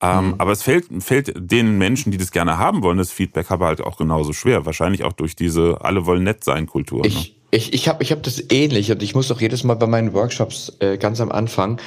[0.00, 0.34] Ähm, mhm.
[0.38, 3.80] Aber es fällt, fällt den Menschen, die das gerne haben wollen, das Feedback aber halt
[3.80, 4.66] auch genauso schwer.
[4.66, 7.04] Wahrscheinlich auch durch diese alle wollen nett sein Kultur.
[7.04, 7.34] Ich, ne?
[7.52, 10.12] ich, ich habe ich hab das ähnlich und ich muss auch jedes Mal bei meinen
[10.12, 11.80] Workshops äh, ganz am Anfang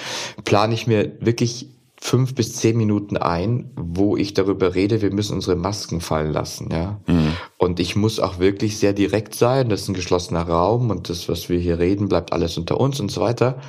[0.45, 1.74] plane ich mir wirklich
[2.05, 6.69] fünf bis zehn Minuten ein, wo ich darüber rede, wir müssen unsere Masken fallen lassen,
[6.71, 7.01] ja.
[7.07, 7.33] Mhm.
[7.57, 9.69] Und ich muss auch wirklich sehr direkt sein.
[9.69, 12.99] Das ist ein geschlossener Raum und das, was wir hier reden, bleibt alles unter uns
[12.99, 13.59] und so weiter.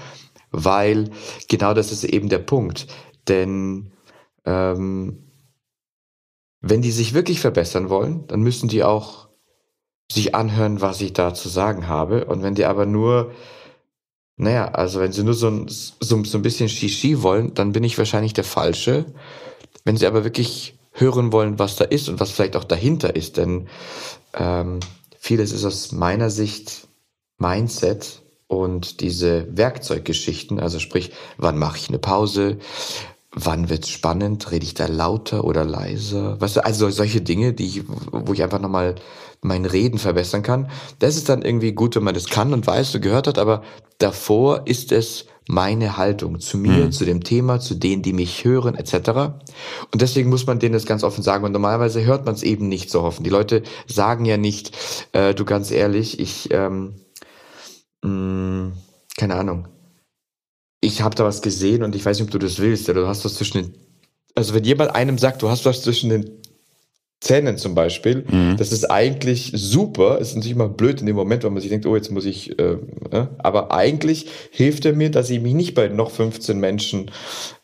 [0.50, 1.08] Weil
[1.48, 2.88] genau das ist eben der Punkt.
[3.26, 3.92] Denn
[4.44, 5.24] ähm,
[6.60, 9.28] wenn die sich wirklich verbessern wollen, dann müssen die auch
[10.12, 12.26] sich anhören, was ich da zu sagen habe.
[12.26, 13.32] Und wenn die aber nur
[14.36, 17.84] naja, also wenn sie nur so ein, so, so ein bisschen Shishi wollen, dann bin
[17.84, 19.06] ich wahrscheinlich der Falsche.
[19.84, 23.36] Wenn sie aber wirklich hören wollen, was da ist und was vielleicht auch dahinter ist,
[23.36, 23.68] denn
[24.34, 24.80] ähm,
[25.18, 26.88] vieles ist aus meiner Sicht
[27.38, 32.58] Mindset und diese Werkzeuggeschichten, also sprich, wann mache ich eine Pause,
[33.36, 37.66] wann wird's spannend, rede ich da lauter oder leiser, weißt du, also solche Dinge, die
[37.66, 38.94] ich, wo ich einfach nochmal
[39.42, 40.70] mein Reden verbessern kann.
[40.98, 43.62] Das ist dann irgendwie gut, wenn man das kann und weiß und gehört hat, aber
[43.98, 46.92] davor ist es meine Haltung zu mir, mhm.
[46.92, 49.10] zu dem Thema, zu denen, die mich hören, etc.
[49.92, 51.44] Und deswegen muss man denen das ganz offen sagen.
[51.44, 53.22] Und normalerweise hört man es eben nicht so offen.
[53.22, 54.76] Die Leute sagen ja nicht,
[55.12, 56.94] äh, du ganz ehrlich, ich, ähm,
[58.02, 58.72] mh, mm,
[59.16, 59.68] keine Ahnung,
[60.80, 63.06] ich habe da was gesehen und ich weiß nicht, ob du das willst, oder du
[63.08, 63.74] hast was zwischen den,
[64.34, 66.30] also wenn jemand einem sagt, du hast was zwischen den
[67.20, 68.24] Zähnen zum Beispiel.
[68.28, 68.56] Mhm.
[68.58, 70.18] Das ist eigentlich super.
[70.18, 72.58] Ist natürlich immer blöd in dem Moment, weil man sich denkt, oh, jetzt muss ich.
[72.58, 72.76] Äh,
[73.10, 77.10] äh, aber eigentlich hilft er mir, dass ich mich nicht bei noch 15 Menschen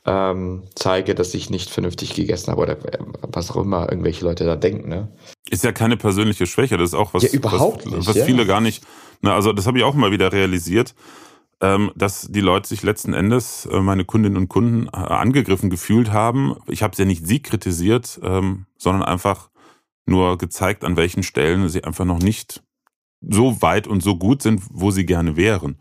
[0.07, 4.45] ähm, zeige, dass ich nicht vernünftig gegessen habe oder äh, was auch immer irgendwelche Leute
[4.45, 4.89] da denken.
[4.89, 5.09] Ne?
[5.51, 6.79] Ist ja keine persönliche Schwäche.
[6.79, 8.25] Das ist auch was, ja, überhaupt was, nicht, was ja.
[8.25, 8.83] viele gar nicht.
[9.21, 10.95] Na, also das habe ich auch mal wieder realisiert
[11.95, 16.57] dass die Leute sich letzten Endes, äh, meine Kundinnen und Kunden, äh, angegriffen gefühlt haben.
[16.67, 19.51] Ich habe ja nicht sie kritisiert, ähm, sondern einfach
[20.05, 22.63] nur gezeigt, an welchen Stellen sie einfach noch nicht
[23.21, 25.79] so weit und so gut sind, wo sie gerne wären.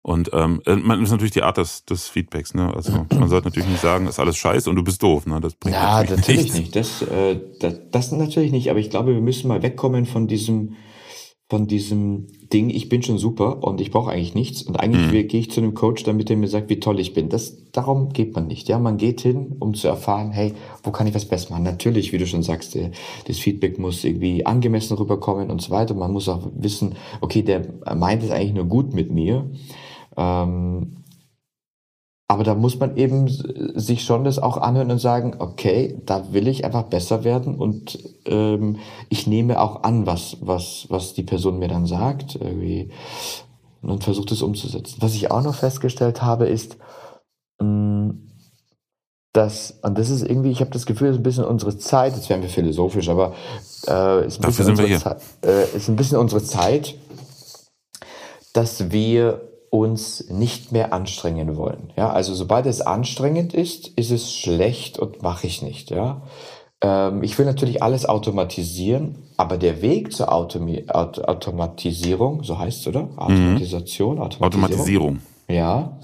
[0.00, 2.72] Und ähm, äh, man ist natürlich die Art des, des Feedbacks, ne?
[2.74, 5.40] Also man sollte natürlich nicht sagen, ist alles scheiße und du bist doof, ne?
[5.40, 6.76] Das bringt ja, natürlich, natürlich nicht.
[6.76, 8.70] Das, äh, das, das natürlich nicht.
[8.70, 10.76] Aber ich glaube, wir müssen mal wegkommen von diesem
[11.54, 14.64] von diesem Ding, ich bin schon super und ich brauche eigentlich nichts.
[14.64, 15.28] Und eigentlich mhm.
[15.28, 17.28] gehe ich zu einem Coach, damit er mir sagt, wie toll ich bin.
[17.28, 18.66] Das, darum geht man nicht.
[18.66, 21.62] Ja, man geht hin, um zu erfahren, hey, wo kann ich was besser machen?
[21.62, 22.76] Natürlich, wie du schon sagst,
[23.28, 25.94] das Feedback muss irgendwie angemessen rüberkommen und so weiter.
[25.94, 27.62] Man muss auch wissen, okay, der
[27.94, 29.48] meint es eigentlich nur gut mit mir.
[30.16, 31.03] Ähm,
[32.34, 33.28] aber da muss man eben
[33.78, 37.96] sich schon das auch anhören und sagen, okay, da will ich einfach besser werden und
[38.26, 42.90] ähm, ich nehme auch an, was, was, was die Person mir dann sagt irgendwie,
[43.82, 44.96] und versuche das umzusetzen.
[44.98, 46.76] Was ich auch noch festgestellt habe, ist,
[47.60, 48.20] mh, mm,
[49.32, 52.16] dass, und das ist irgendwie, ich habe das Gefühl, es ist ein bisschen unsere Zeit,
[52.16, 53.32] jetzt werden wir philosophisch, aber
[53.86, 54.98] äh, ist, ein Dafür sind wir hier.
[54.98, 56.96] Zeit, äh, ist ein bisschen unsere Zeit,
[58.52, 61.92] dass wir uns nicht mehr anstrengen wollen.
[61.96, 65.90] Ja, also sobald es anstrengend ist, ist es schlecht und mache ich nicht.
[65.90, 66.22] Ja,
[66.80, 72.82] ähm, ich will natürlich alles automatisieren, aber der Weg zur Automi Aut Automatisierung, so heißt
[72.82, 73.08] es, oder?
[73.16, 74.22] Automatisation, mhm.
[74.22, 74.64] Automatisierung.
[74.64, 75.18] Automatisierung.
[75.48, 75.98] Ja,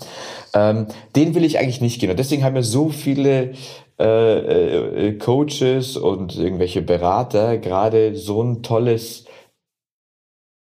[0.52, 2.10] Ähm, den will ich eigentlich nicht gehen.
[2.10, 3.52] Und deswegen haben wir so viele
[4.00, 9.26] äh, äh, Coaches und irgendwelche Berater gerade so ein tolles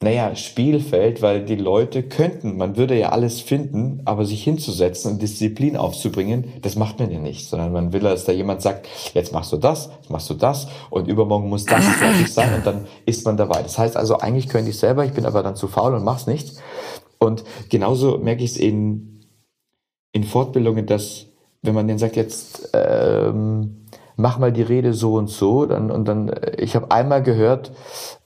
[0.04, 5.22] naja, Spielfeld, weil die Leute könnten, man würde ja alles finden, aber sich hinzusetzen und
[5.22, 9.34] Disziplin aufzubringen, das macht man ja nicht, sondern man will, dass da jemand sagt, jetzt
[9.34, 12.86] machst du das, jetzt machst du das und übermorgen muss das fertig sein und dann
[13.08, 13.64] ist man dabei.
[13.64, 16.28] Das heißt also, eigentlich könnte ich selber, ich bin aber dann zu faul und mach's
[16.28, 16.54] nicht.
[17.18, 19.26] Und genauso merke ich es in,
[20.12, 21.26] in Fortbildungen, dass
[21.64, 26.08] wenn man denen sagt, jetzt ähm, mach mal die Rede so und so, dann, und
[26.08, 27.72] dann, äh, ich habe einmal gehört,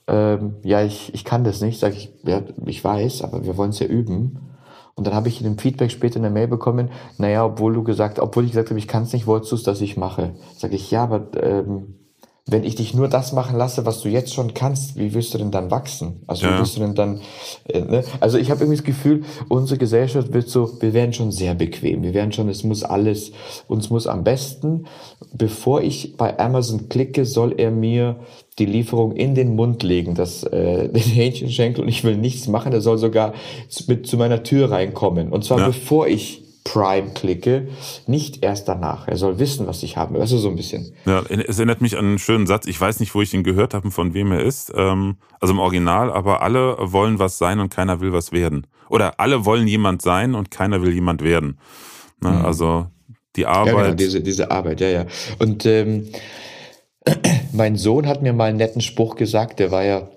[0.06, 3.70] ähm, ja, ich, ich kann das nicht, sage ich, ja, ich weiß, aber wir wollen
[3.70, 4.48] es ja üben.
[4.94, 8.18] Und dann habe ich in dem Feedback später eine Mail bekommen, naja, obwohl du gesagt,
[8.18, 10.34] obwohl ich gesagt habe, ich kann es nicht, wolltest du es, dass ich mache?
[10.56, 11.94] Sage ich, ja, aber ähm,
[12.44, 15.38] wenn ich dich nur das machen lasse, was du jetzt schon kannst, wie willst du
[15.38, 16.22] denn dann wachsen?
[16.26, 16.54] Also ja.
[16.54, 17.20] wie willst du denn dann?
[17.68, 18.04] Äh, ne?
[18.18, 22.02] Also ich habe irgendwie das Gefühl, unsere Gesellschaft wird so, wir werden schon sehr bequem.
[22.02, 23.30] Wir werden schon, es muss alles,
[23.68, 24.86] uns muss am besten,
[25.32, 28.16] bevor ich bei Amazon klicke, soll er mir
[28.58, 32.72] die Lieferung in den Mund legen, das äh, den Hähnchenschenkel und ich will nichts machen.
[32.72, 33.34] Er soll sogar
[33.68, 35.66] zu, mit zu meiner Tür reinkommen und zwar ja.
[35.66, 37.68] bevor ich Prime klicke,
[38.06, 39.08] nicht erst danach.
[39.08, 40.20] Er soll wissen, was ich habe.
[40.20, 40.94] Also so ein bisschen.
[41.06, 42.66] Ja, es erinnert mich an einen schönen Satz.
[42.66, 44.72] Ich weiß nicht, wo ich ihn gehört habe, von wem er ist.
[44.74, 48.66] Ähm, also im Original, aber alle wollen was sein und keiner will was werden.
[48.88, 51.58] Oder alle wollen jemand sein und keiner will jemand werden.
[52.20, 52.30] Ne?
[52.30, 52.44] Mhm.
[52.44, 52.86] Also
[53.36, 53.74] die Arbeit.
[53.74, 55.06] Ja, genau, diese, diese Arbeit, ja, ja.
[55.38, 56.08] Und ähm,
[57.52, 60.08] mein Sohn hat mir mal einen netten Spruch gesagt, der war ja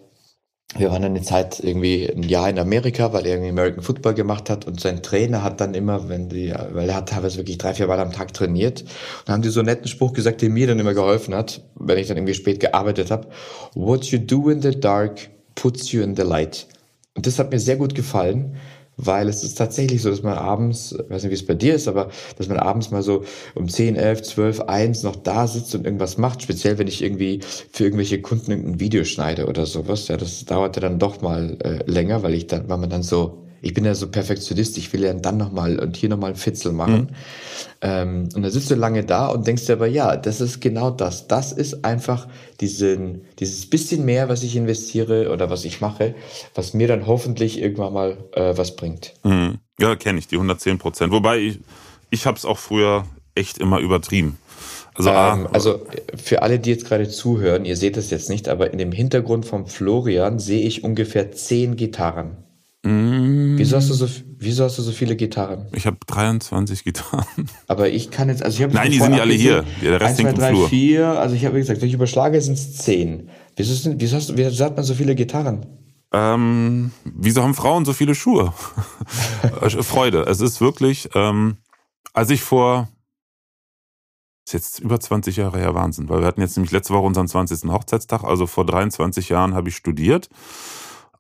[0.78, 4.50] wir waren eine Zeit irgendwie ein Jahr in Amerika, weil er irgendwie American Football gemacht
[4.50, 7.74] hat und sein Trainer hat dann immer, wenn die, weil er hat teilweise wirklich drei,
[7.74, 10.68] vier Mal am Tag trainiert und haben die so einen netten Spruch gesagt, der mir
[10.68, 13.28] dann immer geholfen hat, wenn ich dann irgendwie spät gearbeitet habe.
[13.74, 16.68] What you do in the dark puts you in the light.
[17.16, 18.58] Und das hat mir sehr gut gefallen,
[18.98, 21.88] weil es ist tatsächlich so, dass man abends, weiß nicht, wie es bei dir ist,
[21.88, 25.86] aber dass man abends mal so um 10, 11, 12, 1 noch da sitzt und
[25.86, 27.40] irgendwas macht, speziell wenn ich irgendwie
[27.72, 31.90] für irgendwelche Kunden ein Video schneide oder sowas, ja, das dauerte dann doch mal äh,
[31.90, 35.04] länger, weil ich dann, weil man dann so ich bin ja so Perfektionist, ich will
[35.04, 37.00] ja dann nochmal und hier nochmal ein Fitzel machen.
[37.00, 37.08] Mhm.
[37.82, 40.92] Ähm, und dann sitzt du lange da und denkst dir aber, ja, das ist genau
[40.92, 41.28] das.
[41.28, 42.28] Das ist einfach
[42.62, 46.14] diesen, dieses bisschen mehr, was ich investiere oder was ich mache,
[46.54, 49.16] was mir dann hoffentlich irgendwann mal äh, was bringt.
[49.24, 49.58] Mhm.
[49.80, 51.12] Ja, kenne ich, die 110 Prozent.
[51.12, 51.60] Wobei ich,
[52.12, 54.38] ich habe es auch früher echt immer übertrieben.
[54.94, 55.82] Also, ähm, also
[56.16, 59.48] für alle, die jetzt gerade zuhören, ihr seht es jetzt nicht, aber in dem Hintergrund
[59.48, 62.45] von Florian sehe ich ungefähr zehn Gitarren.
[63.66, 65.66] Wieso hast du so, wieso hast du so viele Gitarren?
[65.72, 67.50] Ich habe 23 Gitarren.
[67.66, 69.66] Aber ich kann jetzt, also ich habe Nein, die sind ja alle hier.
[69.82, 72.78] Der Rest 1, 2, 3, 4, also ich habe gesagt, wenn ich überschlage, sind es
[72.78, 73.28] 10.
[73.56, 75.66] Wieso, sind, wieso, hast, wieso hat man so viele Gitarren?
[76.14, 78.54] Ähm, wieso haben Frauen so viele Schuhe?
[79.82, 80.28] Freude.
[80.28, 81.58] Es ist wirklich, ähm,
[82.14, 82.88] als ich vor,
[84.46, 87.28] ist jetzt über 20 Jahre her, Wahnsinn, weil wir hatten jetzt nämlich letzte Woche unseren
[87.28, 87.72] 20.
[87.72, 90.30] Hochzeitstag, also vor 23 Jahren habe ich studiert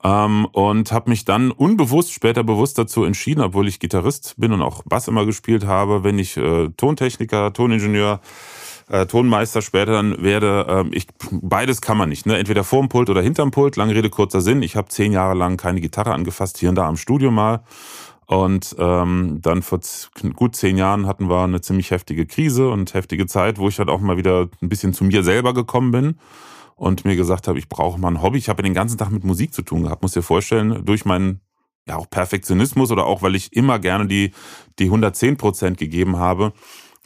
[0.05, 4.61] ähm, und habe mich dann unbewusst später bewusst dazu entschieden, obwohl ich Gitarrist bin und
[4.61, 8.19] auch Bass immer gespielt habe, wenn ich äh, Tontechniker, Toningenieur,
[8.87, 12.37] äh, Tonmeister später dann werde, äh, ich, beides kann man nicht, ne?
[12.37, 14.61] entweder vorm Pult oder hinterm Pult, lange Rede, kurzer Sinn.
[14.61, 17.63] Ich habe zehn Jahre lang keine Gitarre angefasst, hier und da am Studio mal.
[18.27, 19.79] Und ähm, dann vor
[20.35, 23.89] gut zehn Jahren hatten wir eine ziemlich heftige Krise und heftige Zeit, wo ich halt
[23.89, 26.15] auch mal wieder ein bisschen zu mir selber gekommen bin
[26.75, 28.37] und mir gesagt habe, ich brauche mal ein Hobby.
[28.37, 31.41] Ich habe den ganzen Tag mit Musik zu tun gehabt, muss dir vorstellen, durch meinen
[31.87, 34.31] ja auch Perfektionismus oder auch weil ich immer gerne die
[34.79, 36.53] die 110 Prozent gegeben habe,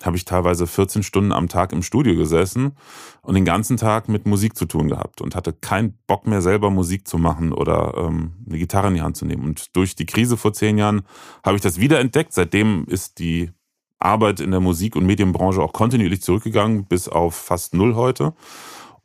[0.03, 2.73] habe ich teilweise 14 Stunden am Tag im Studio gesessen
[3.21, 6.69] und den ganzen Tag mit Musik zu tun gehabt und hatte keinen Bock mehr selber
[6.69, 9.43] Musik zu machen oder ähm, eine Gitarre in die Hand zu nehmen.
[9.43, 11.01] Und durch die Krise vor zehn Jahren
[11.43, 12.33] habe ich das wieder entdeckt.
[12.33, 13.51] Seitdem ist die
[13.99, 18.33] Arbeit in der Musik- und Medienbranche auch kontinuierlich zurückgegangen bis auf fast null heute.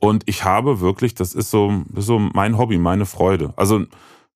[0.04, 3.54] Und ich habe wirklich, das ist so, das ist so mein Hobby, meine Freude.
[3.56, 3.86] Also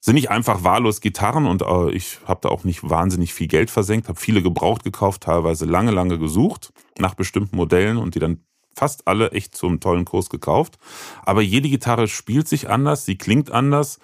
[0.01, 3.71] sind nicht einfach wahllos Gitarren und äh, ich habe da auch nicht wahnsinnig viel Geld
[3.71, 8.41] versenkt, habe viele gebraucht gekauft, teilweise lange, lange gesucht nach bestimmten Modellen und die dann
[8.75, 10.79] fast alle echt zum tollen Kurs gekauft.
[11.27, 13.99] Aber jede Gitarre spielt sich anders, sie klingt anders.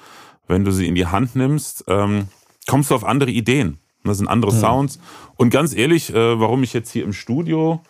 [0.46, 2.28] Wenn du sie in die Hand nimmst, ähm,
[2.66, 3.78] kommst du auf andere Ideen.
[4.02, 4.60] Das sind andere mhm.
[4.60, 4.98] Sounds.
[5.36, 7.80] Und ganz ehrlich, äh, warum ich jetzt hier im Studio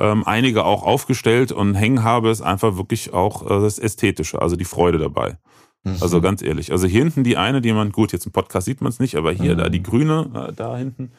[0.00, 4.56] ähm, einige auch aufgestellt und hängen habe, ist einfach wirklich auch äh, das Ästhetische, also
[4.56, 5.38] die Freude dabei.
[5.84, 5.98] Mhm.
[6.00, 6.72] Also ganz ehrlich.
[6.72, 9.16] Also hier hinten die eine, die man, gut, jetzt im Podcast sieht man es nicht,
[9.16, 9.58] aber hier, mhm.
[9.58, 11.12] da die grüne, äh, da hinten,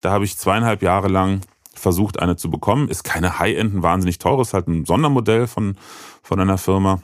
[0.00, 1.40] da habe ich zweieinhalb Jahre lang
[1.74, 2.88] versucht, eine zu bekommen.
[2.88, 5.76] Ist keine High-End, ein wahnsinnig teures, halt ein Sondermodell von,
[6.22, 7.00] von einer Firma.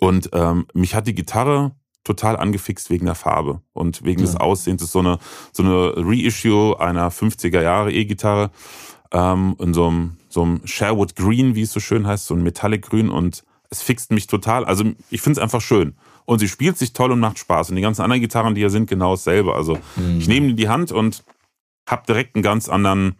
[0.00, 4.26] Und ähm, mich hat die Gitarre total angefixt wegen der Farbe und wegen ja.
[4.26, 4.80] des Aussehens.
[4.80, 5.18] Das ist so eine,
[5.52, 8.50] so eine Reissue einer 50er Jahre E-Gitarre
[9.14, 12.42] ähm, in so einem, so einem Sherwood Green, wie es so schön heißt, so ein
[12.42, 14.64] Metallic Grün und es fixt mich total.
[14.64, 15.94] Also ich finde es einfach schön.
[16.26, 17.70] Und sie spielt sich toll und macht Spaß.
[17.70, 19.54] Und die ganzen anderen Gitarren, die hier sind, genau dasselbe.
[19.54, 20.18] Also mhm.
[20.18, 21.24] ich nehme die Hand und
[21.88, 23.14] habe direkt einen ganz anderen,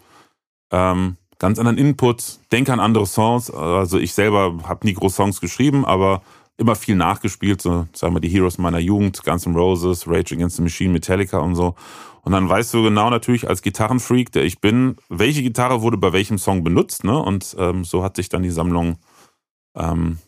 [0.71, 3.51] ähm, ganz anderen Input, denke an andere Songs.
[3.51, 6.23] Also ich selber habe nie groß Songs geschrieben, aber
[6.57, 10.57] immer viel nachgespielt, so sagen wir die Heroes meiner Jugend, Guns N' Roses, Rage Against
[10.57, 11.75] the Machine, Metallica und so.
[12.25, 16.13] Und dann weißt du genau natürlich als Gitarrenfreak, der ich bin, welche Gitarre wurde bei
[16.13, 17.19] welchem Song benutzt, ne?
[17.19, 18.97] Und ähm, so hat sich dann die Sammlung
[19.77, 20.19] ähm,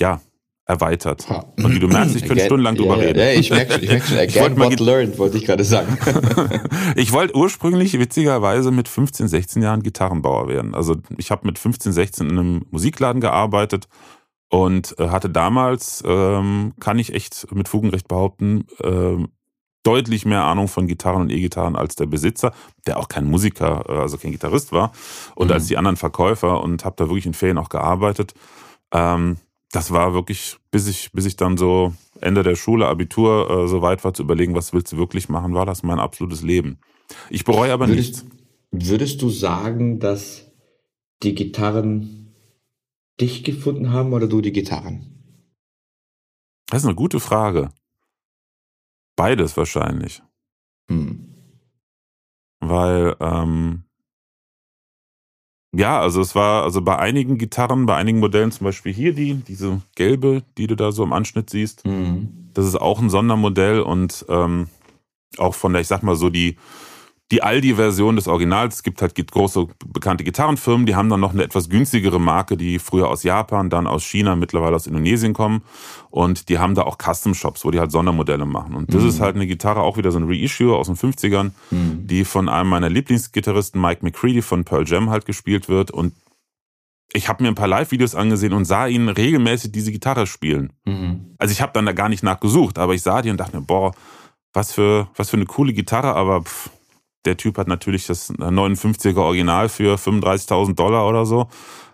[0.00, 0.20] ja
[0.68, 1.26] erweitert.
[1.56, 3.18] Und wie du merkst, ich könnte stundenlang drüber yeah, reden.
[3.18, 5.96] Ja, ich merke schon, ich merke schon, again ich what learned, wollte ich gerade sagen.
[6.94, 10.74] ich wollte ursprünglich witzigerweise mit 15, 16 Jahren Gitarrenbauer werden.
[10.74, 13.88] Also ich habe mit 15, 16 in einem Musikladen gearbeitet
[14.50, 19.28] und äh, hatte damals, ähm, kann ich echt mit Fug und Recht behaupten, ähm,
[19.88, 22.52] deutlich mehr Ahnung von Gitarren und E-Gitarren als der Besitzer,
[22.86, 24.92] der auch kein Musiker, äh, also kein Gitarrist war,
[25.34, 25.54] und mhm.
[25.54, 28.34] als die anderen Verkäufer und habe da wirklich in Ferien auch gearbeitet.
[28.92, 29.38] Ähm,
[29.72, 33.80] das war wirklich, bis ich, bis ich dann so Ende der Schule, Abitur, äh, so
[33.80, 36.78] weit war zu überlegen, was willst du wirklich machen, war das mein absolutes Leben.
[37.30, 38.26] Ich bereue aber würdest,
[38.70, 38.90] nichts.
[38.90, 40.50] Würdest du sagen, dass
[41.22, 42.34] die Gitarren
[43.18, 45.14] dich gefunden haben oder du die Gitarren?
[46.66, 47.70] Das ist eine gute Frage.
[49.18, 50.22] Beides wahrscheinlich.
[50.88, 51.34] Hm.
[52.60, 53.82] Weil, ähm,
[55.74, 59.34] ja, also es war, also bei einigen Gitarren, bei einigen Modellen, zum Beispiel hier die,
[59.34, 62.50] diese gelbe, die du da so im Anschnitt siehst, mhm.
[62.54, 64.68] das ist auch ein Sondermodell und ähm,
[65.36, 66.56] auch von der, ich sag mal so, die,
[67.30, 68.76] die Aldi-Version des Originals.
[68.76, 72.78] Es gibt halt große bekannte Gitarrenfirmen, die haben dann noch eine etwas günstigere Marke, die
[72.78, 75.62] früher aus Japan, dann aus China, mittlerweile aus Indonesien kommen.
[76.10, 78.74] Und die haben da auch Custom-Shops, wo die halt Sondermodelle machen.
[78.74, 79.08] Und das mhm.
[79.08, 82.06] ist halt eine Gitarre, auch wieder so ein Reissue aus den 50ern, mhm.
[82.06, 85.90] die von einem meiner Lieblingsgitarristen, Mike McCready von Pearl Jam halt gespielt wird.
[85.90, 86.14] Und
[87.12, 90.72] ich habe mir ein paar Live-Videos angesehen und sah ihn regelmäßig diese Gitarre spielen.
[90.86, 91.34] Mhm.
[91.36, 93.62] Also ich habe dann da gar nicht nachgesucht, aber ich sah die und dachte mir,
[93.62, 93.92] boah,
[94.54, 96.70] was für, was für eine coole Gitarre, aber pff,
[97.24, 101.48] der Typ hat natürlich das 59er Original für 35.000 Dollar oder so.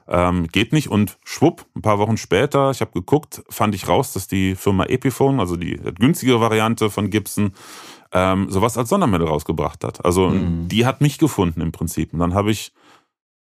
[0.07, 4.13] Ähm, geht nicht und schwupp, ein paar Wochen später, ich habe geguckt, fand ich raus,
[4.13, 7.53] dass die Firma Epiphone, also die günstigere Variante von Gibson,
[8.13, 10.05] ähm, sowas als Sondermittel rausgebracht hat.
[10.05, 10.69] Also mhm.
[10.69, 12.13] die hat mich gefunden im Prinzip.
[12.13, 12.73] Und dann habe ich,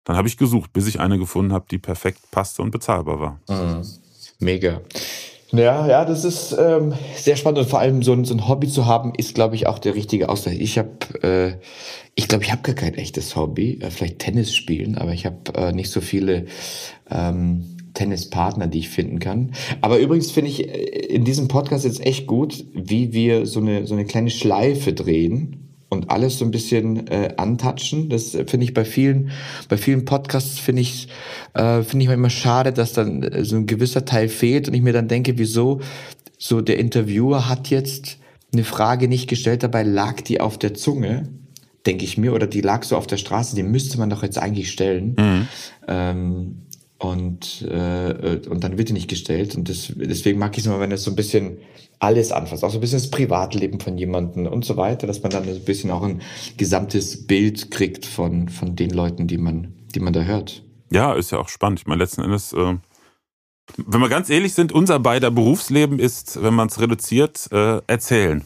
[0.03, 3.39] dann habe ich gesucht, bis ich eine gefunden habe, die perfekt passte und bezahlbar war.
[3.49, 3.83] Mhm.
[4.39, 4.81] Mega.
[5.53, 8.69] Ja, ja, das ist ähm, sehr spannend und vor allem so ein, so ein Hobby
[8.69, 10.59] zu haben, ist, glaube ich, auch der richtige Ausgleich.
[10.61, 10.89] Ich habe,
[11.23, 11.53] äh,
[12.15, 15.53] ich glaube, ich habe gar kein echtes Hobby, äh, vielleicht Tennis spielen, aber ich habe
[15.55, 16.45] äh, nicht so viele
[17.09, 19.51] ähm, Tennispartner, die ich finden kann.
[19.81, 20.71] Aber übrigens finde ich äh,
[21.07, 25.70] in diesem Podcast jetzt echt gut, wie wir so eine so eine kleine Schleife drehen
[25.91, 28.07] und alles so ein bisschen äh, antatschen.
[28.07, 29.31] Das finde ich bei vielen,
[29.67, 31.09] bei vielen Podcasts finde ich,
[31.53, 34.81] äh, finde ich immer schade, dass dann äh, so ein gewisser Teil fehlt und ich
[34.81, 35.81] mir dann denke, wieso
[36.37, 38.17] so der Interviewer hat jetzt
[38.53, 41.27] eine Frage nicht gestellt, dabei lag die auf der Zunge,
[41.85, 44.37] denke ich mir, oder die lag so auf der Straße, die müsste man doch jetzt
[44.37, 45.15] eigentlich stellen.
[45.19, 45.47] Mhm.
[45.89, 46.55] Ähm,
[47.01, 49.55] und, äh, und dann wird die nicht gestellt.
[49.55, 51.57] Und das, deswegen mag ich es immer, wenn es so ein bisschen
[51.97, 55.31] alles anfasst, auch so ein bisschen das Privatleben von jemandem und so weiter, dass man
[55.31, 56.21] dann ein bisschen auch ein
[56.57, 60.63] gesamtes Bild kriegt von, von den Leuten, die man, die man da hört.
[60.91, 61.79] Ja, ist ja auch spannend.
[61.79, 62.75] Ich meine, letzten Endes, äh,
[63.77, 68.43] wenn wir ganz ehrlich sind, unser beider Berufsleben ist, wenn man es reduziert, äh, erzählen.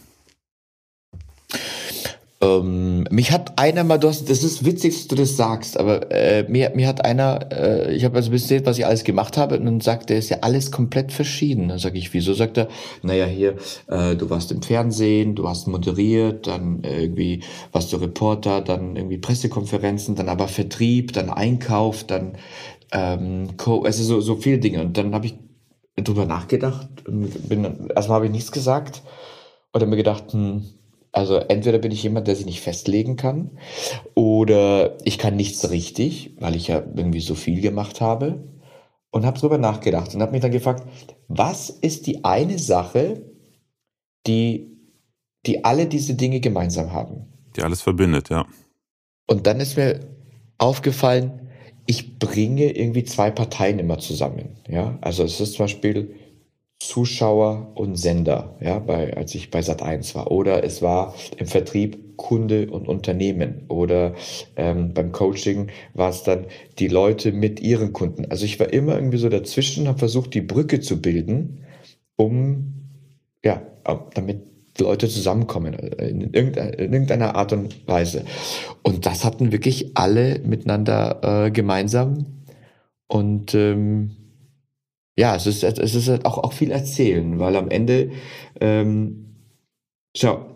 [2.46, 6.12] Ähm, mich hat einer mal, du hast, das ist witzig, dass du das sagst, aber
[6.12, 9.58] äh, mir, mir hat einer, äh, ich habe also gesehen, was ich alles gemacht habe,
[9.58, 11.70] und dann sagt er, ist ja alles komplett verschieden.
[11.70, 12.34] Dann sage ich, wieso?
[12.34, 12.68] Sagt er,
[13.02, 13.56] naja, hier,
[13.88, 19.18] äh, du warst im Fernsehen, du hast moderiert, dann irgendwie warst du Reporter, dann irgendwie
[19.18, 22.34] Pressekonferenzen, dann aber Vertrieb, dann Einkauf, dann
[22.92, 24.82] ähm, Co also so, so viele Dinge.
[24.82, 25.36] Und dann habe ich
[25.98, 29.02] drüber nachgedacht bin, erstmal habe ich nichts gesagt
[29.72, 30.64] und dann mir gedacht, hm,
[31.16, 33.52] also entweder bin ich jemand, der sich nicht festlegen kann,
[34.16, 38.44] oder ich kann nichts richtig, weil ich ja irgendwie so viel gemacht habe.
[39.12, 40.84] Und habe drüber nachgedacht und habe mich dann gefragt,
[41.30, 43.22] was ist die eine Sache,
[44.28, 44.78] die,
[45.46, 47.28] die alle diese Dinge gemeinsam haben?
[47.56, 48.46] Die alles verbindet, ja.
[49.26, 50.02] Und dann ist mir
[50.58, 51.50] aufgefallen,
[51.86, 54.58] ich bringe irgendwie zwei Parteien immer zusammen.
[54.68, 56.14] Ja, also es ist zum Beispiel
[56.80, 60.32] Zuschauer und Sender, ja, bei, als ich bei Sat 1 war.
[60.32, 63.66] Oder es war im Vertrieb Kunde und Unternehmen.
[63.68, 64.14] Oder
[64.56, 66.46] ähm, beim Coaching war es dann
[66.80, 68.26] die Leute mit ihren Kunden.
[68.30, 71.66] Also ich war immer irgendwie so dazwischen, habe versucht, die Brücke zu bilden,
[72.16, 72.74] um
[73.44, 73.62] ja,
[74.14, 74.42] damit
[74.80, 78.26] Leute zusammenkommen äh, in irgendeiner Art und Weise.
[78.84, 82.44] Und das hatten wirklich alle miteinander äh, gemeinsam.
[83.08, 84.25] Und ähm,
[85.18, 88.12] ja, es ist, es ist halt auch, auch viel erzählen, weil am Ende,
[88.60, 89.36] ähm,
[90.16, 90.56] schau,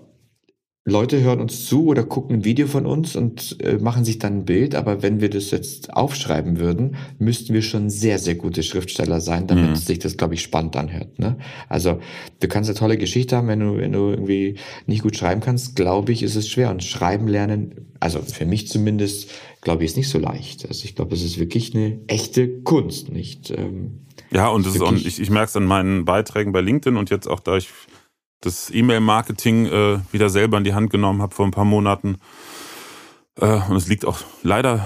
[0.86, 4.40] Leute hören uns zu oder gucken ein Video von uns und äh, machen sich dann
[4.40, 8.64] ein Bild, aber wenn wir das jetzt aufschreiben würden, müssten wir schon sehr, sehr gute
[8.64, 9.76] Schriftsteller sein, damit mhm.
[9.76, 11.20] sich das, glaube ich, spannend anhört.
[11.20, 11.38] Ne?
[11.68, 12.00] Also
[12.40, 14.56] du kannst eine tolle Geschichte haben, wenn du, wenn du irgendwie
[14.88, 16.72] nicht gut schreiben kannst, glaube ich, ist es schwer.
[16.72, 19.30] Und schreiben lernen, also für mich zumindest,
[19.62, 20.68] glaube ich, ist nicht so leicht.
[20.68, 23.52] Also ich glaube, es ist wirklich eine echte Kunst, nicht?
[23.52, 26.98] Ähm, ja, und, das ist auch, ich, ich merke es an meinen Beiträgen bei LinkedIn
[26.98, 27.70] und jetzt auch da ich
[28.42, 32.20] das E-Mail-Marketing äh, wieder selber in die Hand genommen habe vor ein paar Monaten.
[33.42, 34.86] Äh, und es liegt auch leider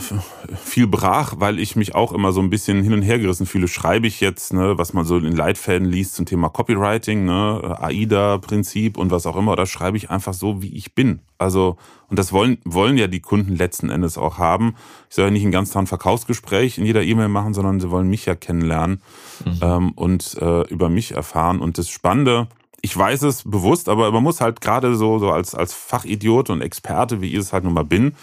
[0.64, 3.68] viel brach, weil ich mich auch immer so ein bisschen hin und her gerissen fühle.
[3.68, 8.98] Schreibe ich jetzt, ne, was man so in Leitfäden liest zum Thema Copywriting, ne, AIDA-Prinzip
[8.98, 11.22] und was auch immer, oder schreibe ich einfach so, wie ich bin?
[11.38, 11.78] Also,
[12.10, 14.76] und das wollen, wollen ja die Kunden letzten Endes auch haben.
[15.10, 18.08] Ich soll ja nicht ein ganz tolles Verkaufsgespräch in jeder E-Mail machen, sondern sie wollen
[18.08, 19.02] mich ja kennenlernen
[19.46, 19.60] mhm.
[19.62, 21.60] ähm, und äh, über mich erfahren.
[21.60, 22.48] Und das Spannende,
[22.82, 26.62] ich weiß es bewusst, aber man muss halt gerade so, so als, als Fachidiot und
[26.62, 28.14] Experte, wie ich es halt nun mal bin,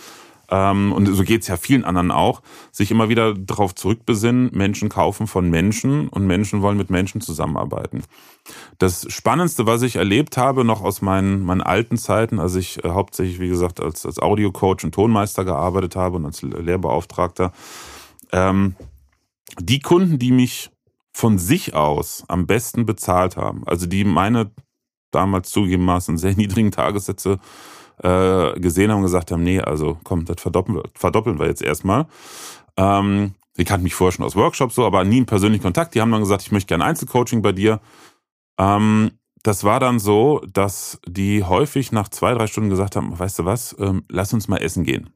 [0.51, 2.42] ähm, und so geht es ja vielen anderen auch,
[2.72, 8.03] sich immer wieder darauf zurückbesinnen, Menschen kaufen von Menschen und Menschen wollen mit Menschen zusammenarbeiten.
[8.78, 12.90] Das Spannendste, was ich erlebt habe, noch aus meinen, meinen alten Zeiten, als ich äh,
[12.90, 17.53] hauptsächlich, wie gesagt, als, als Audiocoach und Tonmeister gearbeitet habe und als Lehrbeauftragter,
[18.32, 18.74] ähm,
[19.61, 20.70] die Kunden, die mich
[21.12, 24.51] von sich aus am besten bezahlt haben, also die meine
[25.11, 27.38] damals zugegebenermaßen sehr niedrigen Tagessätze
[28.03, 31.62] äh, gesehen haben und gesagt haben, nee, also komm, das verdoppeln wir, verdoppeln wir jetzt
[31.62, 32.07] erstmal.
[32.76, 35.94] Ähm, die kannten mich vorher schon aus Workshops so, aber nie in persönlichen Kontakt.
[35.94, 37.80] Die haben dann gesagt, ich möchte gerne Einzelcoaching bei dir.
[38.59, 43.40] Ähm, das war dann so, dass die häufig nach zwei, drei Stunden gesagt haben, weißt
[43.40, 45.11] du was, ähm, lass uns mal essen gehen.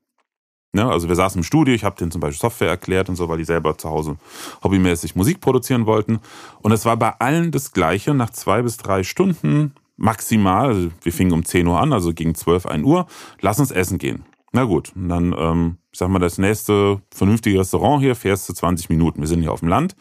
[0.74, 0.90] Ne?
[0.90, 3.38] Also wir saßen im Studio, ich habe denen zum Beispiel Software erklärt und so, weil
[3.38, 4.16] die selber zu Hause
[4.62, 6.20] hobbymäßig Musik produzieren wollten.
[6.62, 8.12] Und es war bei allen das Gleiche.
[8.12, 12.34] Nach zwei bis drei Stunden maximal, also wir fingen um 10 Uhr an, also gegen
[12.34, 13.06] 12, 1 Uhr,
[13.40, 14.24] lass uns essen gehen.
[14.52, 18.52] Na gut, und dann, ähm, ich sag mal, das nächste vernünftige Restaurant hier fährst du
[18.52, 19.20] 20 Minuten.
[19.20, 19.96] Wir sind hier auf dem Land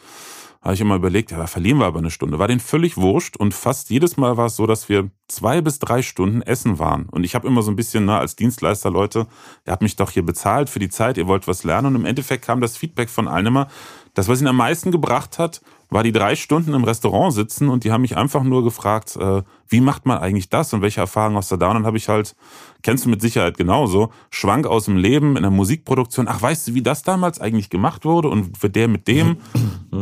[0.64, 2.40] habe ich immer überlegt, ja, da verlieren wir aber eine Stunde.
[2.40, 5.78] War denen völlig wurscht und fast jedes Mal war es so, dass wir zwei bis
[5.80, 7.10] drei Stunden essen waren.
[7.10, 9.28] Und ich habe immer so ein bisschen, na, als Dienstleister, Leute,
[9.66, 11.88] ihr habt mich doch hier bezahlt für die Zeit, ihr wollt was lernen.
[11.88, 13.68] Und im Endeffekt kam das Feedback von allen immer,
[14.14, 15.62] das, was ihn am meisten gebracht hat,
[15.94, 19.44] war die drei Stunden im Restaurant sitzen und die haben mich einfach nur gefragt, äh,
[19.68, 21.70] wie macht man eigentlich das und welche Erfahrungen hast du da?
[21.70, 22.36] Und dann habe ich halt,
[22.82, 26.28] kennst du mit Sicherheit genauso, Schwank aus dem Leben in der Musikproduktion.
[26.28, 29.38] Ach, weißt du, wie das damals eigentlich gemacht wurde und für der mit dem?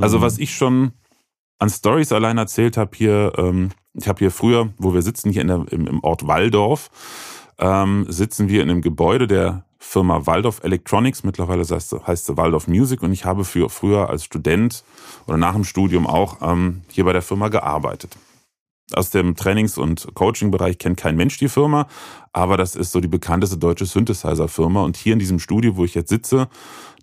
[0.01, 0.93] Also was ich schon
[1.59, 5.41] an Stories allein erzählt habe hier, ähm, ich habe hier früher, wo wir sitzen, hier
[5.41, 6.89] in der, im, im Ort Walldorf,
[7.59, 12.67] ähm, sitzen wir in einem Gebäude der Firma Waldorf Electronics, mittlerweile heißt, heißt sie Waldorf
[12.67, 14.83] Music und ich habe für, früher als Student
[15.25, 18.15] oder nach dem Studium auch ähm, hier bei der Firma gearbeitet.
[18.93, 21.87] Aus dem Trainings- und Coaching-Bereich kennt kein Mensch die Firma,
[22.31, 24.83] aber das ist so die bekannteste deutsche Synthesizer-Firma.
[24.83, 26.47] Und hier in diesem Studio, wo ich jetzt sitze,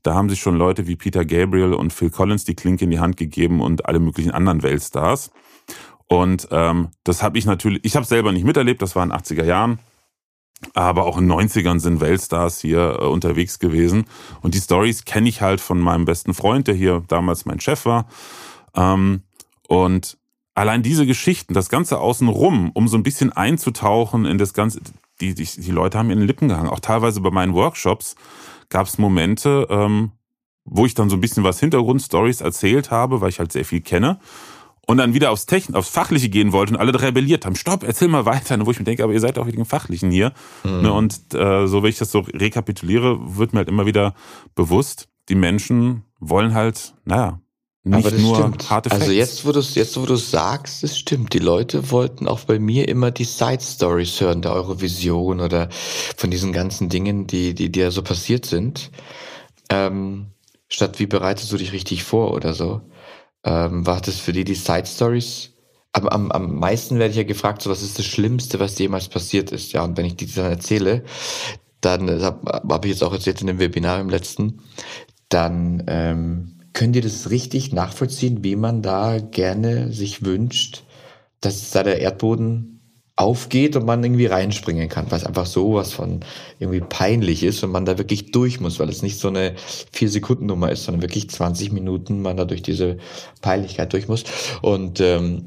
[0.04, 3.00] da haben sich schon Leute wie Peter Gabriel und Phil Collins die Klinke in die
[3.00, 5.32] Hand gegeben und alle möglichen anderen Weltstars.
[6.06, 9.18] Und ähm, das habe ich natürlich, ich habe selber nicht miterlebt, das war in den
[9.18, 9.80] 80er Jahren.
[10.74, 14.06] Aber auch in den 90ern sind Weltstars hier äh, unterwegs gewesen.
[14.42, 17.84] Und die Stories kenne ich halt von meinem besten Freund, der hier damals mein Chef
[17.84, 18.08] war.
[18.74, 19.22] Ähm,
[19.68, 20.18] und
[20.54, 24.80] allein diese Geschichten, das Ganze außenrum, um so ein bisschen einzutauchen in das Ganze,
[25.20, 26.68] die, die, die Leute haben in den Lippen gehangen.
[26.70, 28.16] Auch teilweise bei meinen Workshops
[28.68, 30.12] gab es Momente, ähm,
[30.64, 33.80] wo ich dann so ein bisschen was Hintergrundstories erzählt habe, weil ich halt sehr viel
[33.80, 34.18] kenne
[34.88, 37.56] und dann wieder aufs Techn aufs Fachliche gehen wollte und alle rebelliert haben.
[37.56, 38.58] Stopp, erzähl mal weiter.
[38.64, 40.32] Wo ich mir denke, aber ihr seid auch wegen Fachlichen hier.
[40.64, 40.80] Mhm.
[40.80, 44.14] Ne, und äh, so, wenn ich das so rekapituliere, wird mir halt immer wieder
[44.54, 47.38] bewusst, die Menschen wollen halt, naja,
[47.84, 48.70] nicht nur stimmt.
[48.70, 49.10] harte also Facts.
[49.10, 51.34] Also jetzt, wo du jetzt, wo du sagst, es stimmt.
[51.34, 55.68] Die Leute wollten auch bei mir immer die Side Stories hören, der Eurovision oder
[56.16, 58.90] von diesen ganzen Dingen, die, die dir so passiert sind.
[59.68, 60.28] Ähm,
[60.68, 62.80] statt wie bereitest du dich richtig vor oder so
[63.44, 65.50] ähm, war das für die die Side Stories?
[65.92, 69.08] Am, am, am meisten werde ich ja gefragt, so was ist das Schlimmste, was jemals
[69.08, 69.72] passiert ist.
[69.72, 71.04] Ja, und wenn ich die dann erzähle,
[71.80, 74.60] dann habe hab ich jetzt auch erzählt in dem Webinar im letzten,
[75.28, 80.84] dann ähm, könnt ihr das richtig nachvollziehen, wie man da gerne sich wünscht,
[81.40, 82.77] dass da der Erdboden
[83.18, 86.20] aufgeht und man irgendwie reinspringen kann, was einfach so was von
[86.60, 89.54] irgendwie peinlich ist und man da wirklich durch muss, weil es nicht so eine
[89.92, 92.98] vier Sekunden Nummer ist, sondern wirklich 20 Minuten man da durch diese
[93.42, 94.24] Peinlichkeit durch muss.
[94.62, 95.44] Und ähm,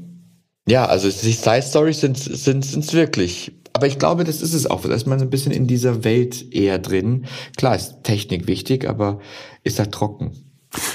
[0.68, 3.52] Ja, also die Side Stories sind sind sind's wirklich.
[3.72, 4.82] Aber ich glaube, das ist es auch.
[4.82, 7.24] Da ist man ein bisschen in dieser Welt eher drin.
[7.56, 9.18] Klar ist Technik wichtig, aber
[9.64, 10.32] ist da trocken.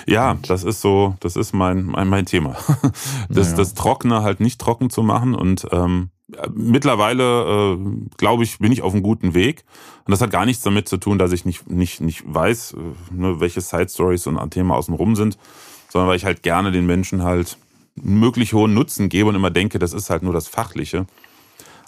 [0.07, 2.55] Ja, das ist so, das ist mein, mein, mein Thema.
[3.29, 3.57] Das, naja.
[3.57, 6.11] das Trockene halt nicht trocken zu machen und ähm,
[6.53, 7.77] mittlerweile, äh,
[8.17, 9.63] glaube ich, bin ich auf einem guten Weg.
[10.05, 13.13] Und das hat gar nichts damit zu tun, dass ich nicht, nicht, nicht weiß, äh,
[13.13, 15.37] ne, welche Side Stories und Themen außenrum sind,
[15.89, 17.57] sondern weil ich halt gerne den Menschen halt
[17.95, 21.07] möglich hohen Nutzen gebe und immer denke, das ist halt nur das Fachliche.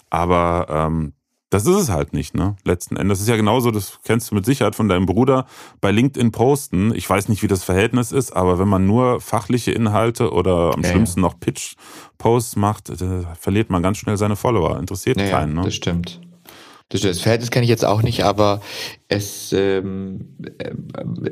[0.08, 1.12] Aber ähm,
[1.50, 2.56] das ist es halt nicht, ne?
[2.64, 3.18] Letzten Endes.
[3.18, 5.46] Das ist ja genauso, das kennst du mit Sicherheit von deinem Bruder,
[5.80, 6.94] bei LinkedIn posten.
[6.94, 10.82] Ich weiß nicht, wie das Verhältnis ist, aber wenn man nur fachliche Inhalte oder am
[10.82, 11.26] ja, schlimmsten ja.
[11.26, 12.92] noch Pitch-Posts macht,
[13.38, 14.78] verliert man ganz schnell seine Follower.
[14.78, 15.62] Interessiert ja, keinen, ne?
[15.64, 16.20] Das stimmt.
[16.90, 18.60] Das, das Verhältnis kenne ich jetzt auch nicht, aber
[19.08, 20.72] es ähm, äh,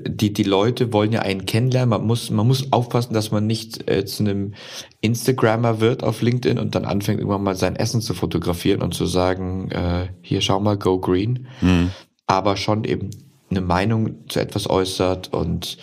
[0.08, 1.90] die die Leute wollen ja einen kennenlernen.
[1.90, 4.54] Man muss man muss aufpassen, dass man nicht äh, zu einem
[5.00, 9.06] Instagrammer wird auf LinkedIn und dann anfängt irgendwann mal sein Essen zu fotografieren und zu
[9.06, 11.48] sagen, äh, hier schau mal, go green.
[11.60, 11.90] Mhm.
[12.26, 13.10] Aber schon eben
[13.50, 15.78] eine Meinung zu etwas äußert und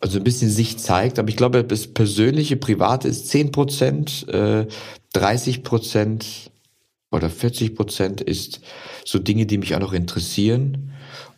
[0.00, 1.20] also ein bisschen sich zeigt.
[1.20, 4.66] Aber ich glaube, das persönliche, private ist zehn Prozent, äh,
[5.12, 6.50] 30 Prozent
[7.10, 8.60] oder 40 Prozent ist
[9.04, 10.92] so Dinge, die mich auch noch interessieren.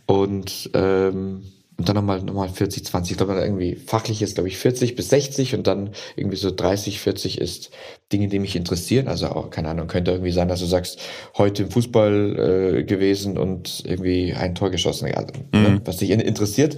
[0.07, 1.43] Und, ähm,
[1.79, 3.13] und dann nochmal nochmal 40, 20.
[3.13, 7.01] Ich glaube, irgendwie fachlich ist, glaube ich, 40 bis 60 und dann irgendwie so 30,
[7.01, 7.71] 40 ist
[8.13, 9.09] Dinge, die mich interessieren.
[9.09, 11.01] Also auch, keine Ahnung, könnte irgendwie sein, dass du sagst,
[11.37, 15.63] heute im Fußball äh, gewesen und irgendwie ein Tor geschossen, also, mhm.
[15.63, 16.77] ne, was dich interessiert.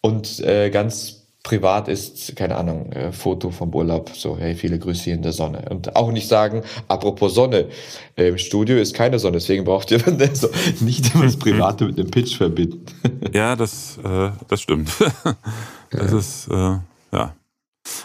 [0.00, 5.04] Und äh, ganz privat ist, keine Ahnung, äh, Foto vom Urlaub, so, hey, viele Grüße
[5.04, 5.64] hier in der Sonne.
[5.70, 7.68] Und auch nicht sagen, apropos Sonne,
[8.16, 10.00] im Studio ist keine Sonne, deswegen braucht ihr
[10.34, 10.48] so,
[10.80, 12.84] nicht immer das Private mit dem Pitch verbinden.
[13.32, 14.90] ja, das, äh, das stimmt.
[15.90, 16.18] das ja.
[16.18, 17.34] ist, äh, ja.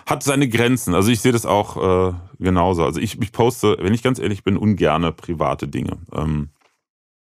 [0.05, 0.95] Hat seine Grenzen.
[0.95, 2.85] Also ich sehe das auch äh, genauso.
[2.85, 5.97] Also ich, ich poste, wenn ich ganz ehrlich bin, ungerne private Dinge.
[6.13, 6.49] Ähm,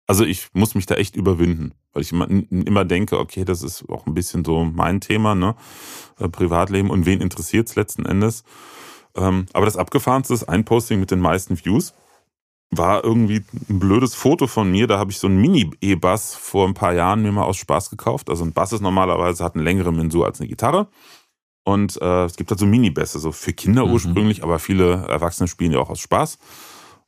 [0.07, 3.89] also ich muss mich da echt überwinden, weil ich immer, immer denke, okay, das ist
[3.89, 5.55] auch ein bisschen so mein Thema, ne?
[6.19, 8.43] Äh, Privatleben und wen interessiert es letzten Endes.
[9.15, 11.95] Ähm, aber das abgefahrenste ist ein Posting mit den meisten Views
[12.69, 14.87] war irgendwie ein blödes Foto von mir.
[14.87, 18.29] Da habe ich so einen Mini-E-Bass vor ein paar Jahren mir mal aus Spaß gekauft.
[18.29, 20.89] Also ein Bass ist normalerweise hat einen längeren Mensur als eine Gitarre.
[21.63, 23.93] Und äh, es gibt halt so Mini-Bässe, so für Kinder mhm.
[23.93, 26.37] ursprünglich, aber viele Erwachsene spielen ja auch aus Spaß.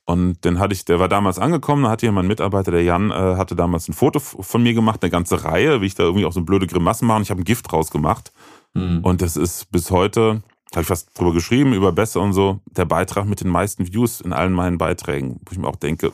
[0.10, 3.14] Und den hatte ich, der war damals angekommen, da hatte jemand Mitarbeiter, der Jan, äh,
[3.14, 6.32] hatte damals ein Foto von mir gemacht, eine ganze Reihe, wie ich da irgendwie auch
[6.32, 7.22] so blöde Grimassen mache.
[7.22, 8.32] Ich habe ein Gift draus gemacht.
[8.74, 9.02] Mhm.
[9.04, 10.42] Und das ist bis heute,
[10.72, 14.20] habe ich was drüber geschrieben, über Bässe und so, der Beitrag mit den meisten Views
[14.20, 16.12] in allen meinen Beiträgen, wo ich mir auch denke,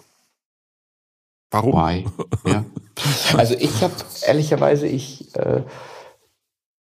[1.49, 1.75] warum?
[1.75, 2.05] Why?
[2.45, 2.65] Ja.
[3.37, 3.93] Also ich habe
[4.25, 5.63] ehrlicherweise, ich, äh,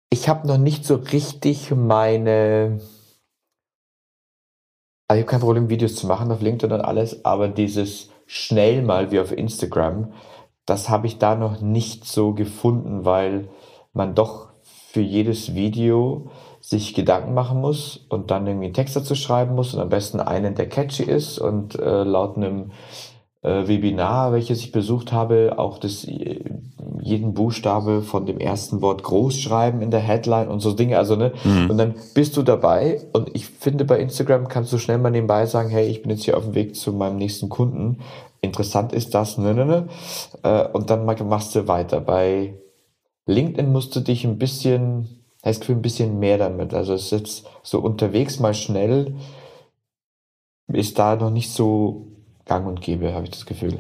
[0.10, 2.82] ich habe noch nicht so richtig meine
[5.10, 8.84] also ich habe kein Problem, Videos zu machen auf LinkedIn und alles, aber dieses schnell
[8.84, 10.14] mal wie auf Instagram,
[10.68, 13.50] das habe ich da noch nicht so gefunden, weil
[13.92, 16.30] man doch für jedes Video
[16.62, 20.20] sich Gedanken machen muss und dann irgendwie einen Text dazu schreiben muss und am besten
[20.20, 22.70] einen, der catchy ist und äh, laut einem
[23.42, 26.44] Webinar, welches ich besucht habe, auch das äh,
[27.02, 30.98] jeden Buchstabe von dem ersten Wort groß schreiben in der Headline und so Dinge.
[30.98, 31.32] Also, ne?
[31.46, 31.70] Mhm.
[31.70, 35.46] Und dann bist du dabei und ich finde, bei Instagram kannst du schnell mal nebenbei
[35.46, 38.00] sagen, hey, ich bin jetzt hier auf dem Weg zu meinem nächsten Kunden.
[38.42, 39.88] Interessant ist das, ne, ne, ne?
[40.44, 42.02] Äh, und dann machst du weiter.
[42.02, 42.56] Bei
[43.26, 46.74] LinkedIn musst du dich ein bisschen, heißt für ein bisschen mehr damit.
[46.74, 49.16] Also es ist jetzt so unterwegs mal schnell,
[50.68, 52.09] ist da noch nicht so
[52.50, 53.80] gang und gäbe, habe ich das Gefühl.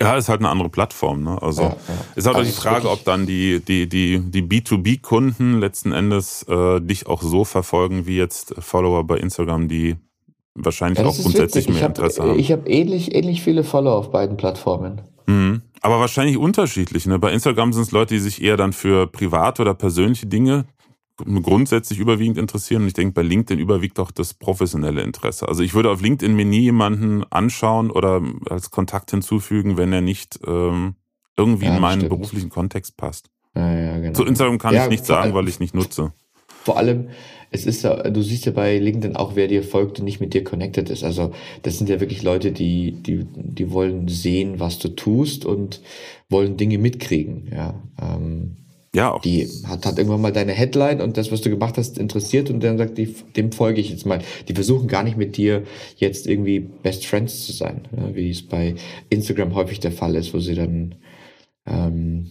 [0.00, 1.22] Ja, ist halt eine andere Plattform.
[1.22, 1.40] Ne?
[1.40, 1.94] Also ja, ja.
[2.16, 6.80] ist halt also die Frage, ob dann die, die, die, die B2B-Kunden letzten Endes äh,
[6.80, 9.96] dich auch so verfolgen wie jetzt Follower bei Instagram, die
[10.54, 12.38] wahrscheinlich ja, auch grundsätzlich mehr Interesse hab, haben.
[12.38, 15.02] Ich habe ähnlich, ähnlich viele Follower auf beiden Plattformen.
[15.26, 15.62] Mhm.
[15.80, 17.06] Aber wahrscheinlich unterschiedlich.
[17.06, 17.18] Ne?
[17.18, 20.66] Bei Instagram sind es Leute, die sich eher dann für private oder persönliche Dinge
[21.16, 22.82] grundsätzlich überwiegend interessieren.
[22.82, 25.48] Und ich denke, bei LinkedIn überwiegt auch das professionelle Interesse.
[25.48, 30.02] Also ich würde auf LinkedIn mir nie jemanden anschauen oder als Kontakt hinzufügen, wenn er
[30.02, 30.94] nicht ähm,
[31.36, 32.10] irgendwie ja, in meinen stimmt.
[32.10, 33.30] beruflichen Kontext passt.
[33.54, 34.12] Ja, ja, genau.
[34.12, 36.12] Zu Instagram kann ich nichts sagen, weil ich nicht nutze.
[36.64, 37.08] Vor allem,
[37.50, 40.34] es ist ja, du siehst ja bei LinkedIn auch, wer dir folgt und nicht mit
[40.34, 41.04] dir connected ist.
[41.04, 45.80] Also das sind ja wirklich Leute, die, die, die wollen sehen, was du tust und
[46.28, 47.48] wollen Dinge mitkriegen.
[47.54, 47.80] Ja.
[48.00, 48.56] Ähm,
[48.96, 49.18] ja.
[49.22, 52.64] Die hat, hat irgendwann mal deine Headline und das, was du gemacht hast, interessiert und
[52.64, 54.20] dann sagt die, dem folge ich jetzt mal.
[54.48, 55.64] Die versuchen gar nicht mit dir
[55.96, 57.82] jetzt irgendwie Best Friends zu sein,
[58.14, 58.74] wie es bei
[59.10, 60.94] Instagram häufig der Fall ist, wo sie dann
[61.66, 62.30] ähm,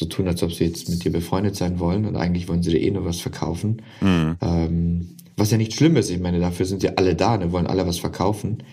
[0.00, 2.72] so tun, als ob sie jetzt mit dir befreundet sein wollen und eigentlich wollen sie
[2.72, 3.82] dir eh nur was verkaufen.
[4.00, 4.36] Mhm.
[4.40, 6.10] Ähm, Was ja nicht schlimm ist.
[6.10, 8.64] Ich meine, dafür sind ja alle da, ne, wollen alle was verkaufen.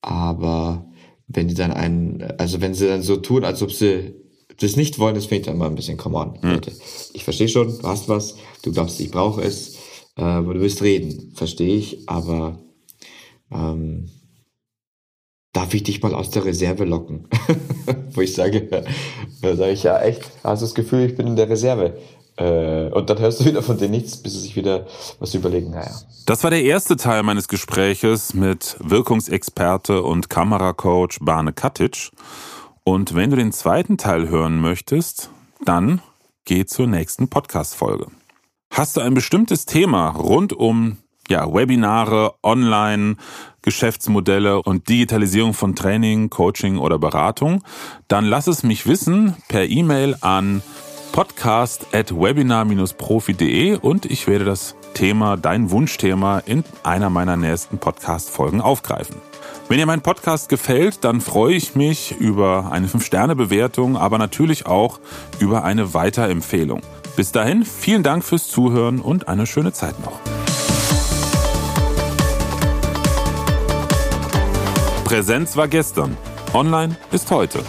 [0.00, 0.86] Aber
[1.28, 4.14] wenn die dann einen, also wenn sie dann so tun, als ob sie
[4.60, 6.50] das nicht wollen, das ich dann mal ein bisschen, come on, hm.
[6.50, 6.72] Leute.
[7.12, 9.76] Ich verstehe schon, du hast was, du glaubst, ich brauche es,
[10.16, 12.58] äh, du willst reden, verstehe ich, aber
[13.50, 14.10] ähm,
[15.52, 17.28] darf ich dich mal aus der Reserve locken?
[18.12, 18.84] Wo ich sage,
[19.42, 21.98] da sage ich ja echt, hast du das Gefühl, ich bin in der Reserve.
[22.36, 24.86] Äh, und dann hörst du wieder von denen nichts, bis sie sich wieder
[25.20, 25.70] was überlegen.
[25.70, 25.92] Naja.
[26.26, 32.10] Das war der erste Teil meines Gespräches mit Wirkungsexperte und Kameracoach Barne Katic.
[32.84, 35.30] Und wenn du den zweiten Teil hören möchtest,
[35.64, 36.02] dann
[36.44, 38.08] geh zur nächsten Podcast-Folge.
[38.70, 43.16] Hast du ein bestimmtes Thema rund um ja, Webinare, Online,
[43.62, 47.62] Geschäftsmodelle und Digitalisierung von Training, Coaching oder Beratung,
[48.08, 50.62] dann lass es mich wissen per E-Mail an
[51.12, 58.60] podcast at webinar-profi.de und ich werde das Thema, dein Wunschthema in einer meiner nächsten Podcast-Folgen
[58.60, 59.16] aufgreifen.
[59.68, 65.00] Wenn dir mein Podcast gefällt, dann freue ich mich über eine 5-Sterne-Bewertung, aber natürlich auch
[65.38, 66.82] über eine Weiterempfehlung.
[67.16, 70.20] Bis dahin, vielen Dank fürs Zuhören und eine schöne Zeit noch.
[75.04, 76.16] Präsenz war gestern,
[76.52, 77.60] online ist heute.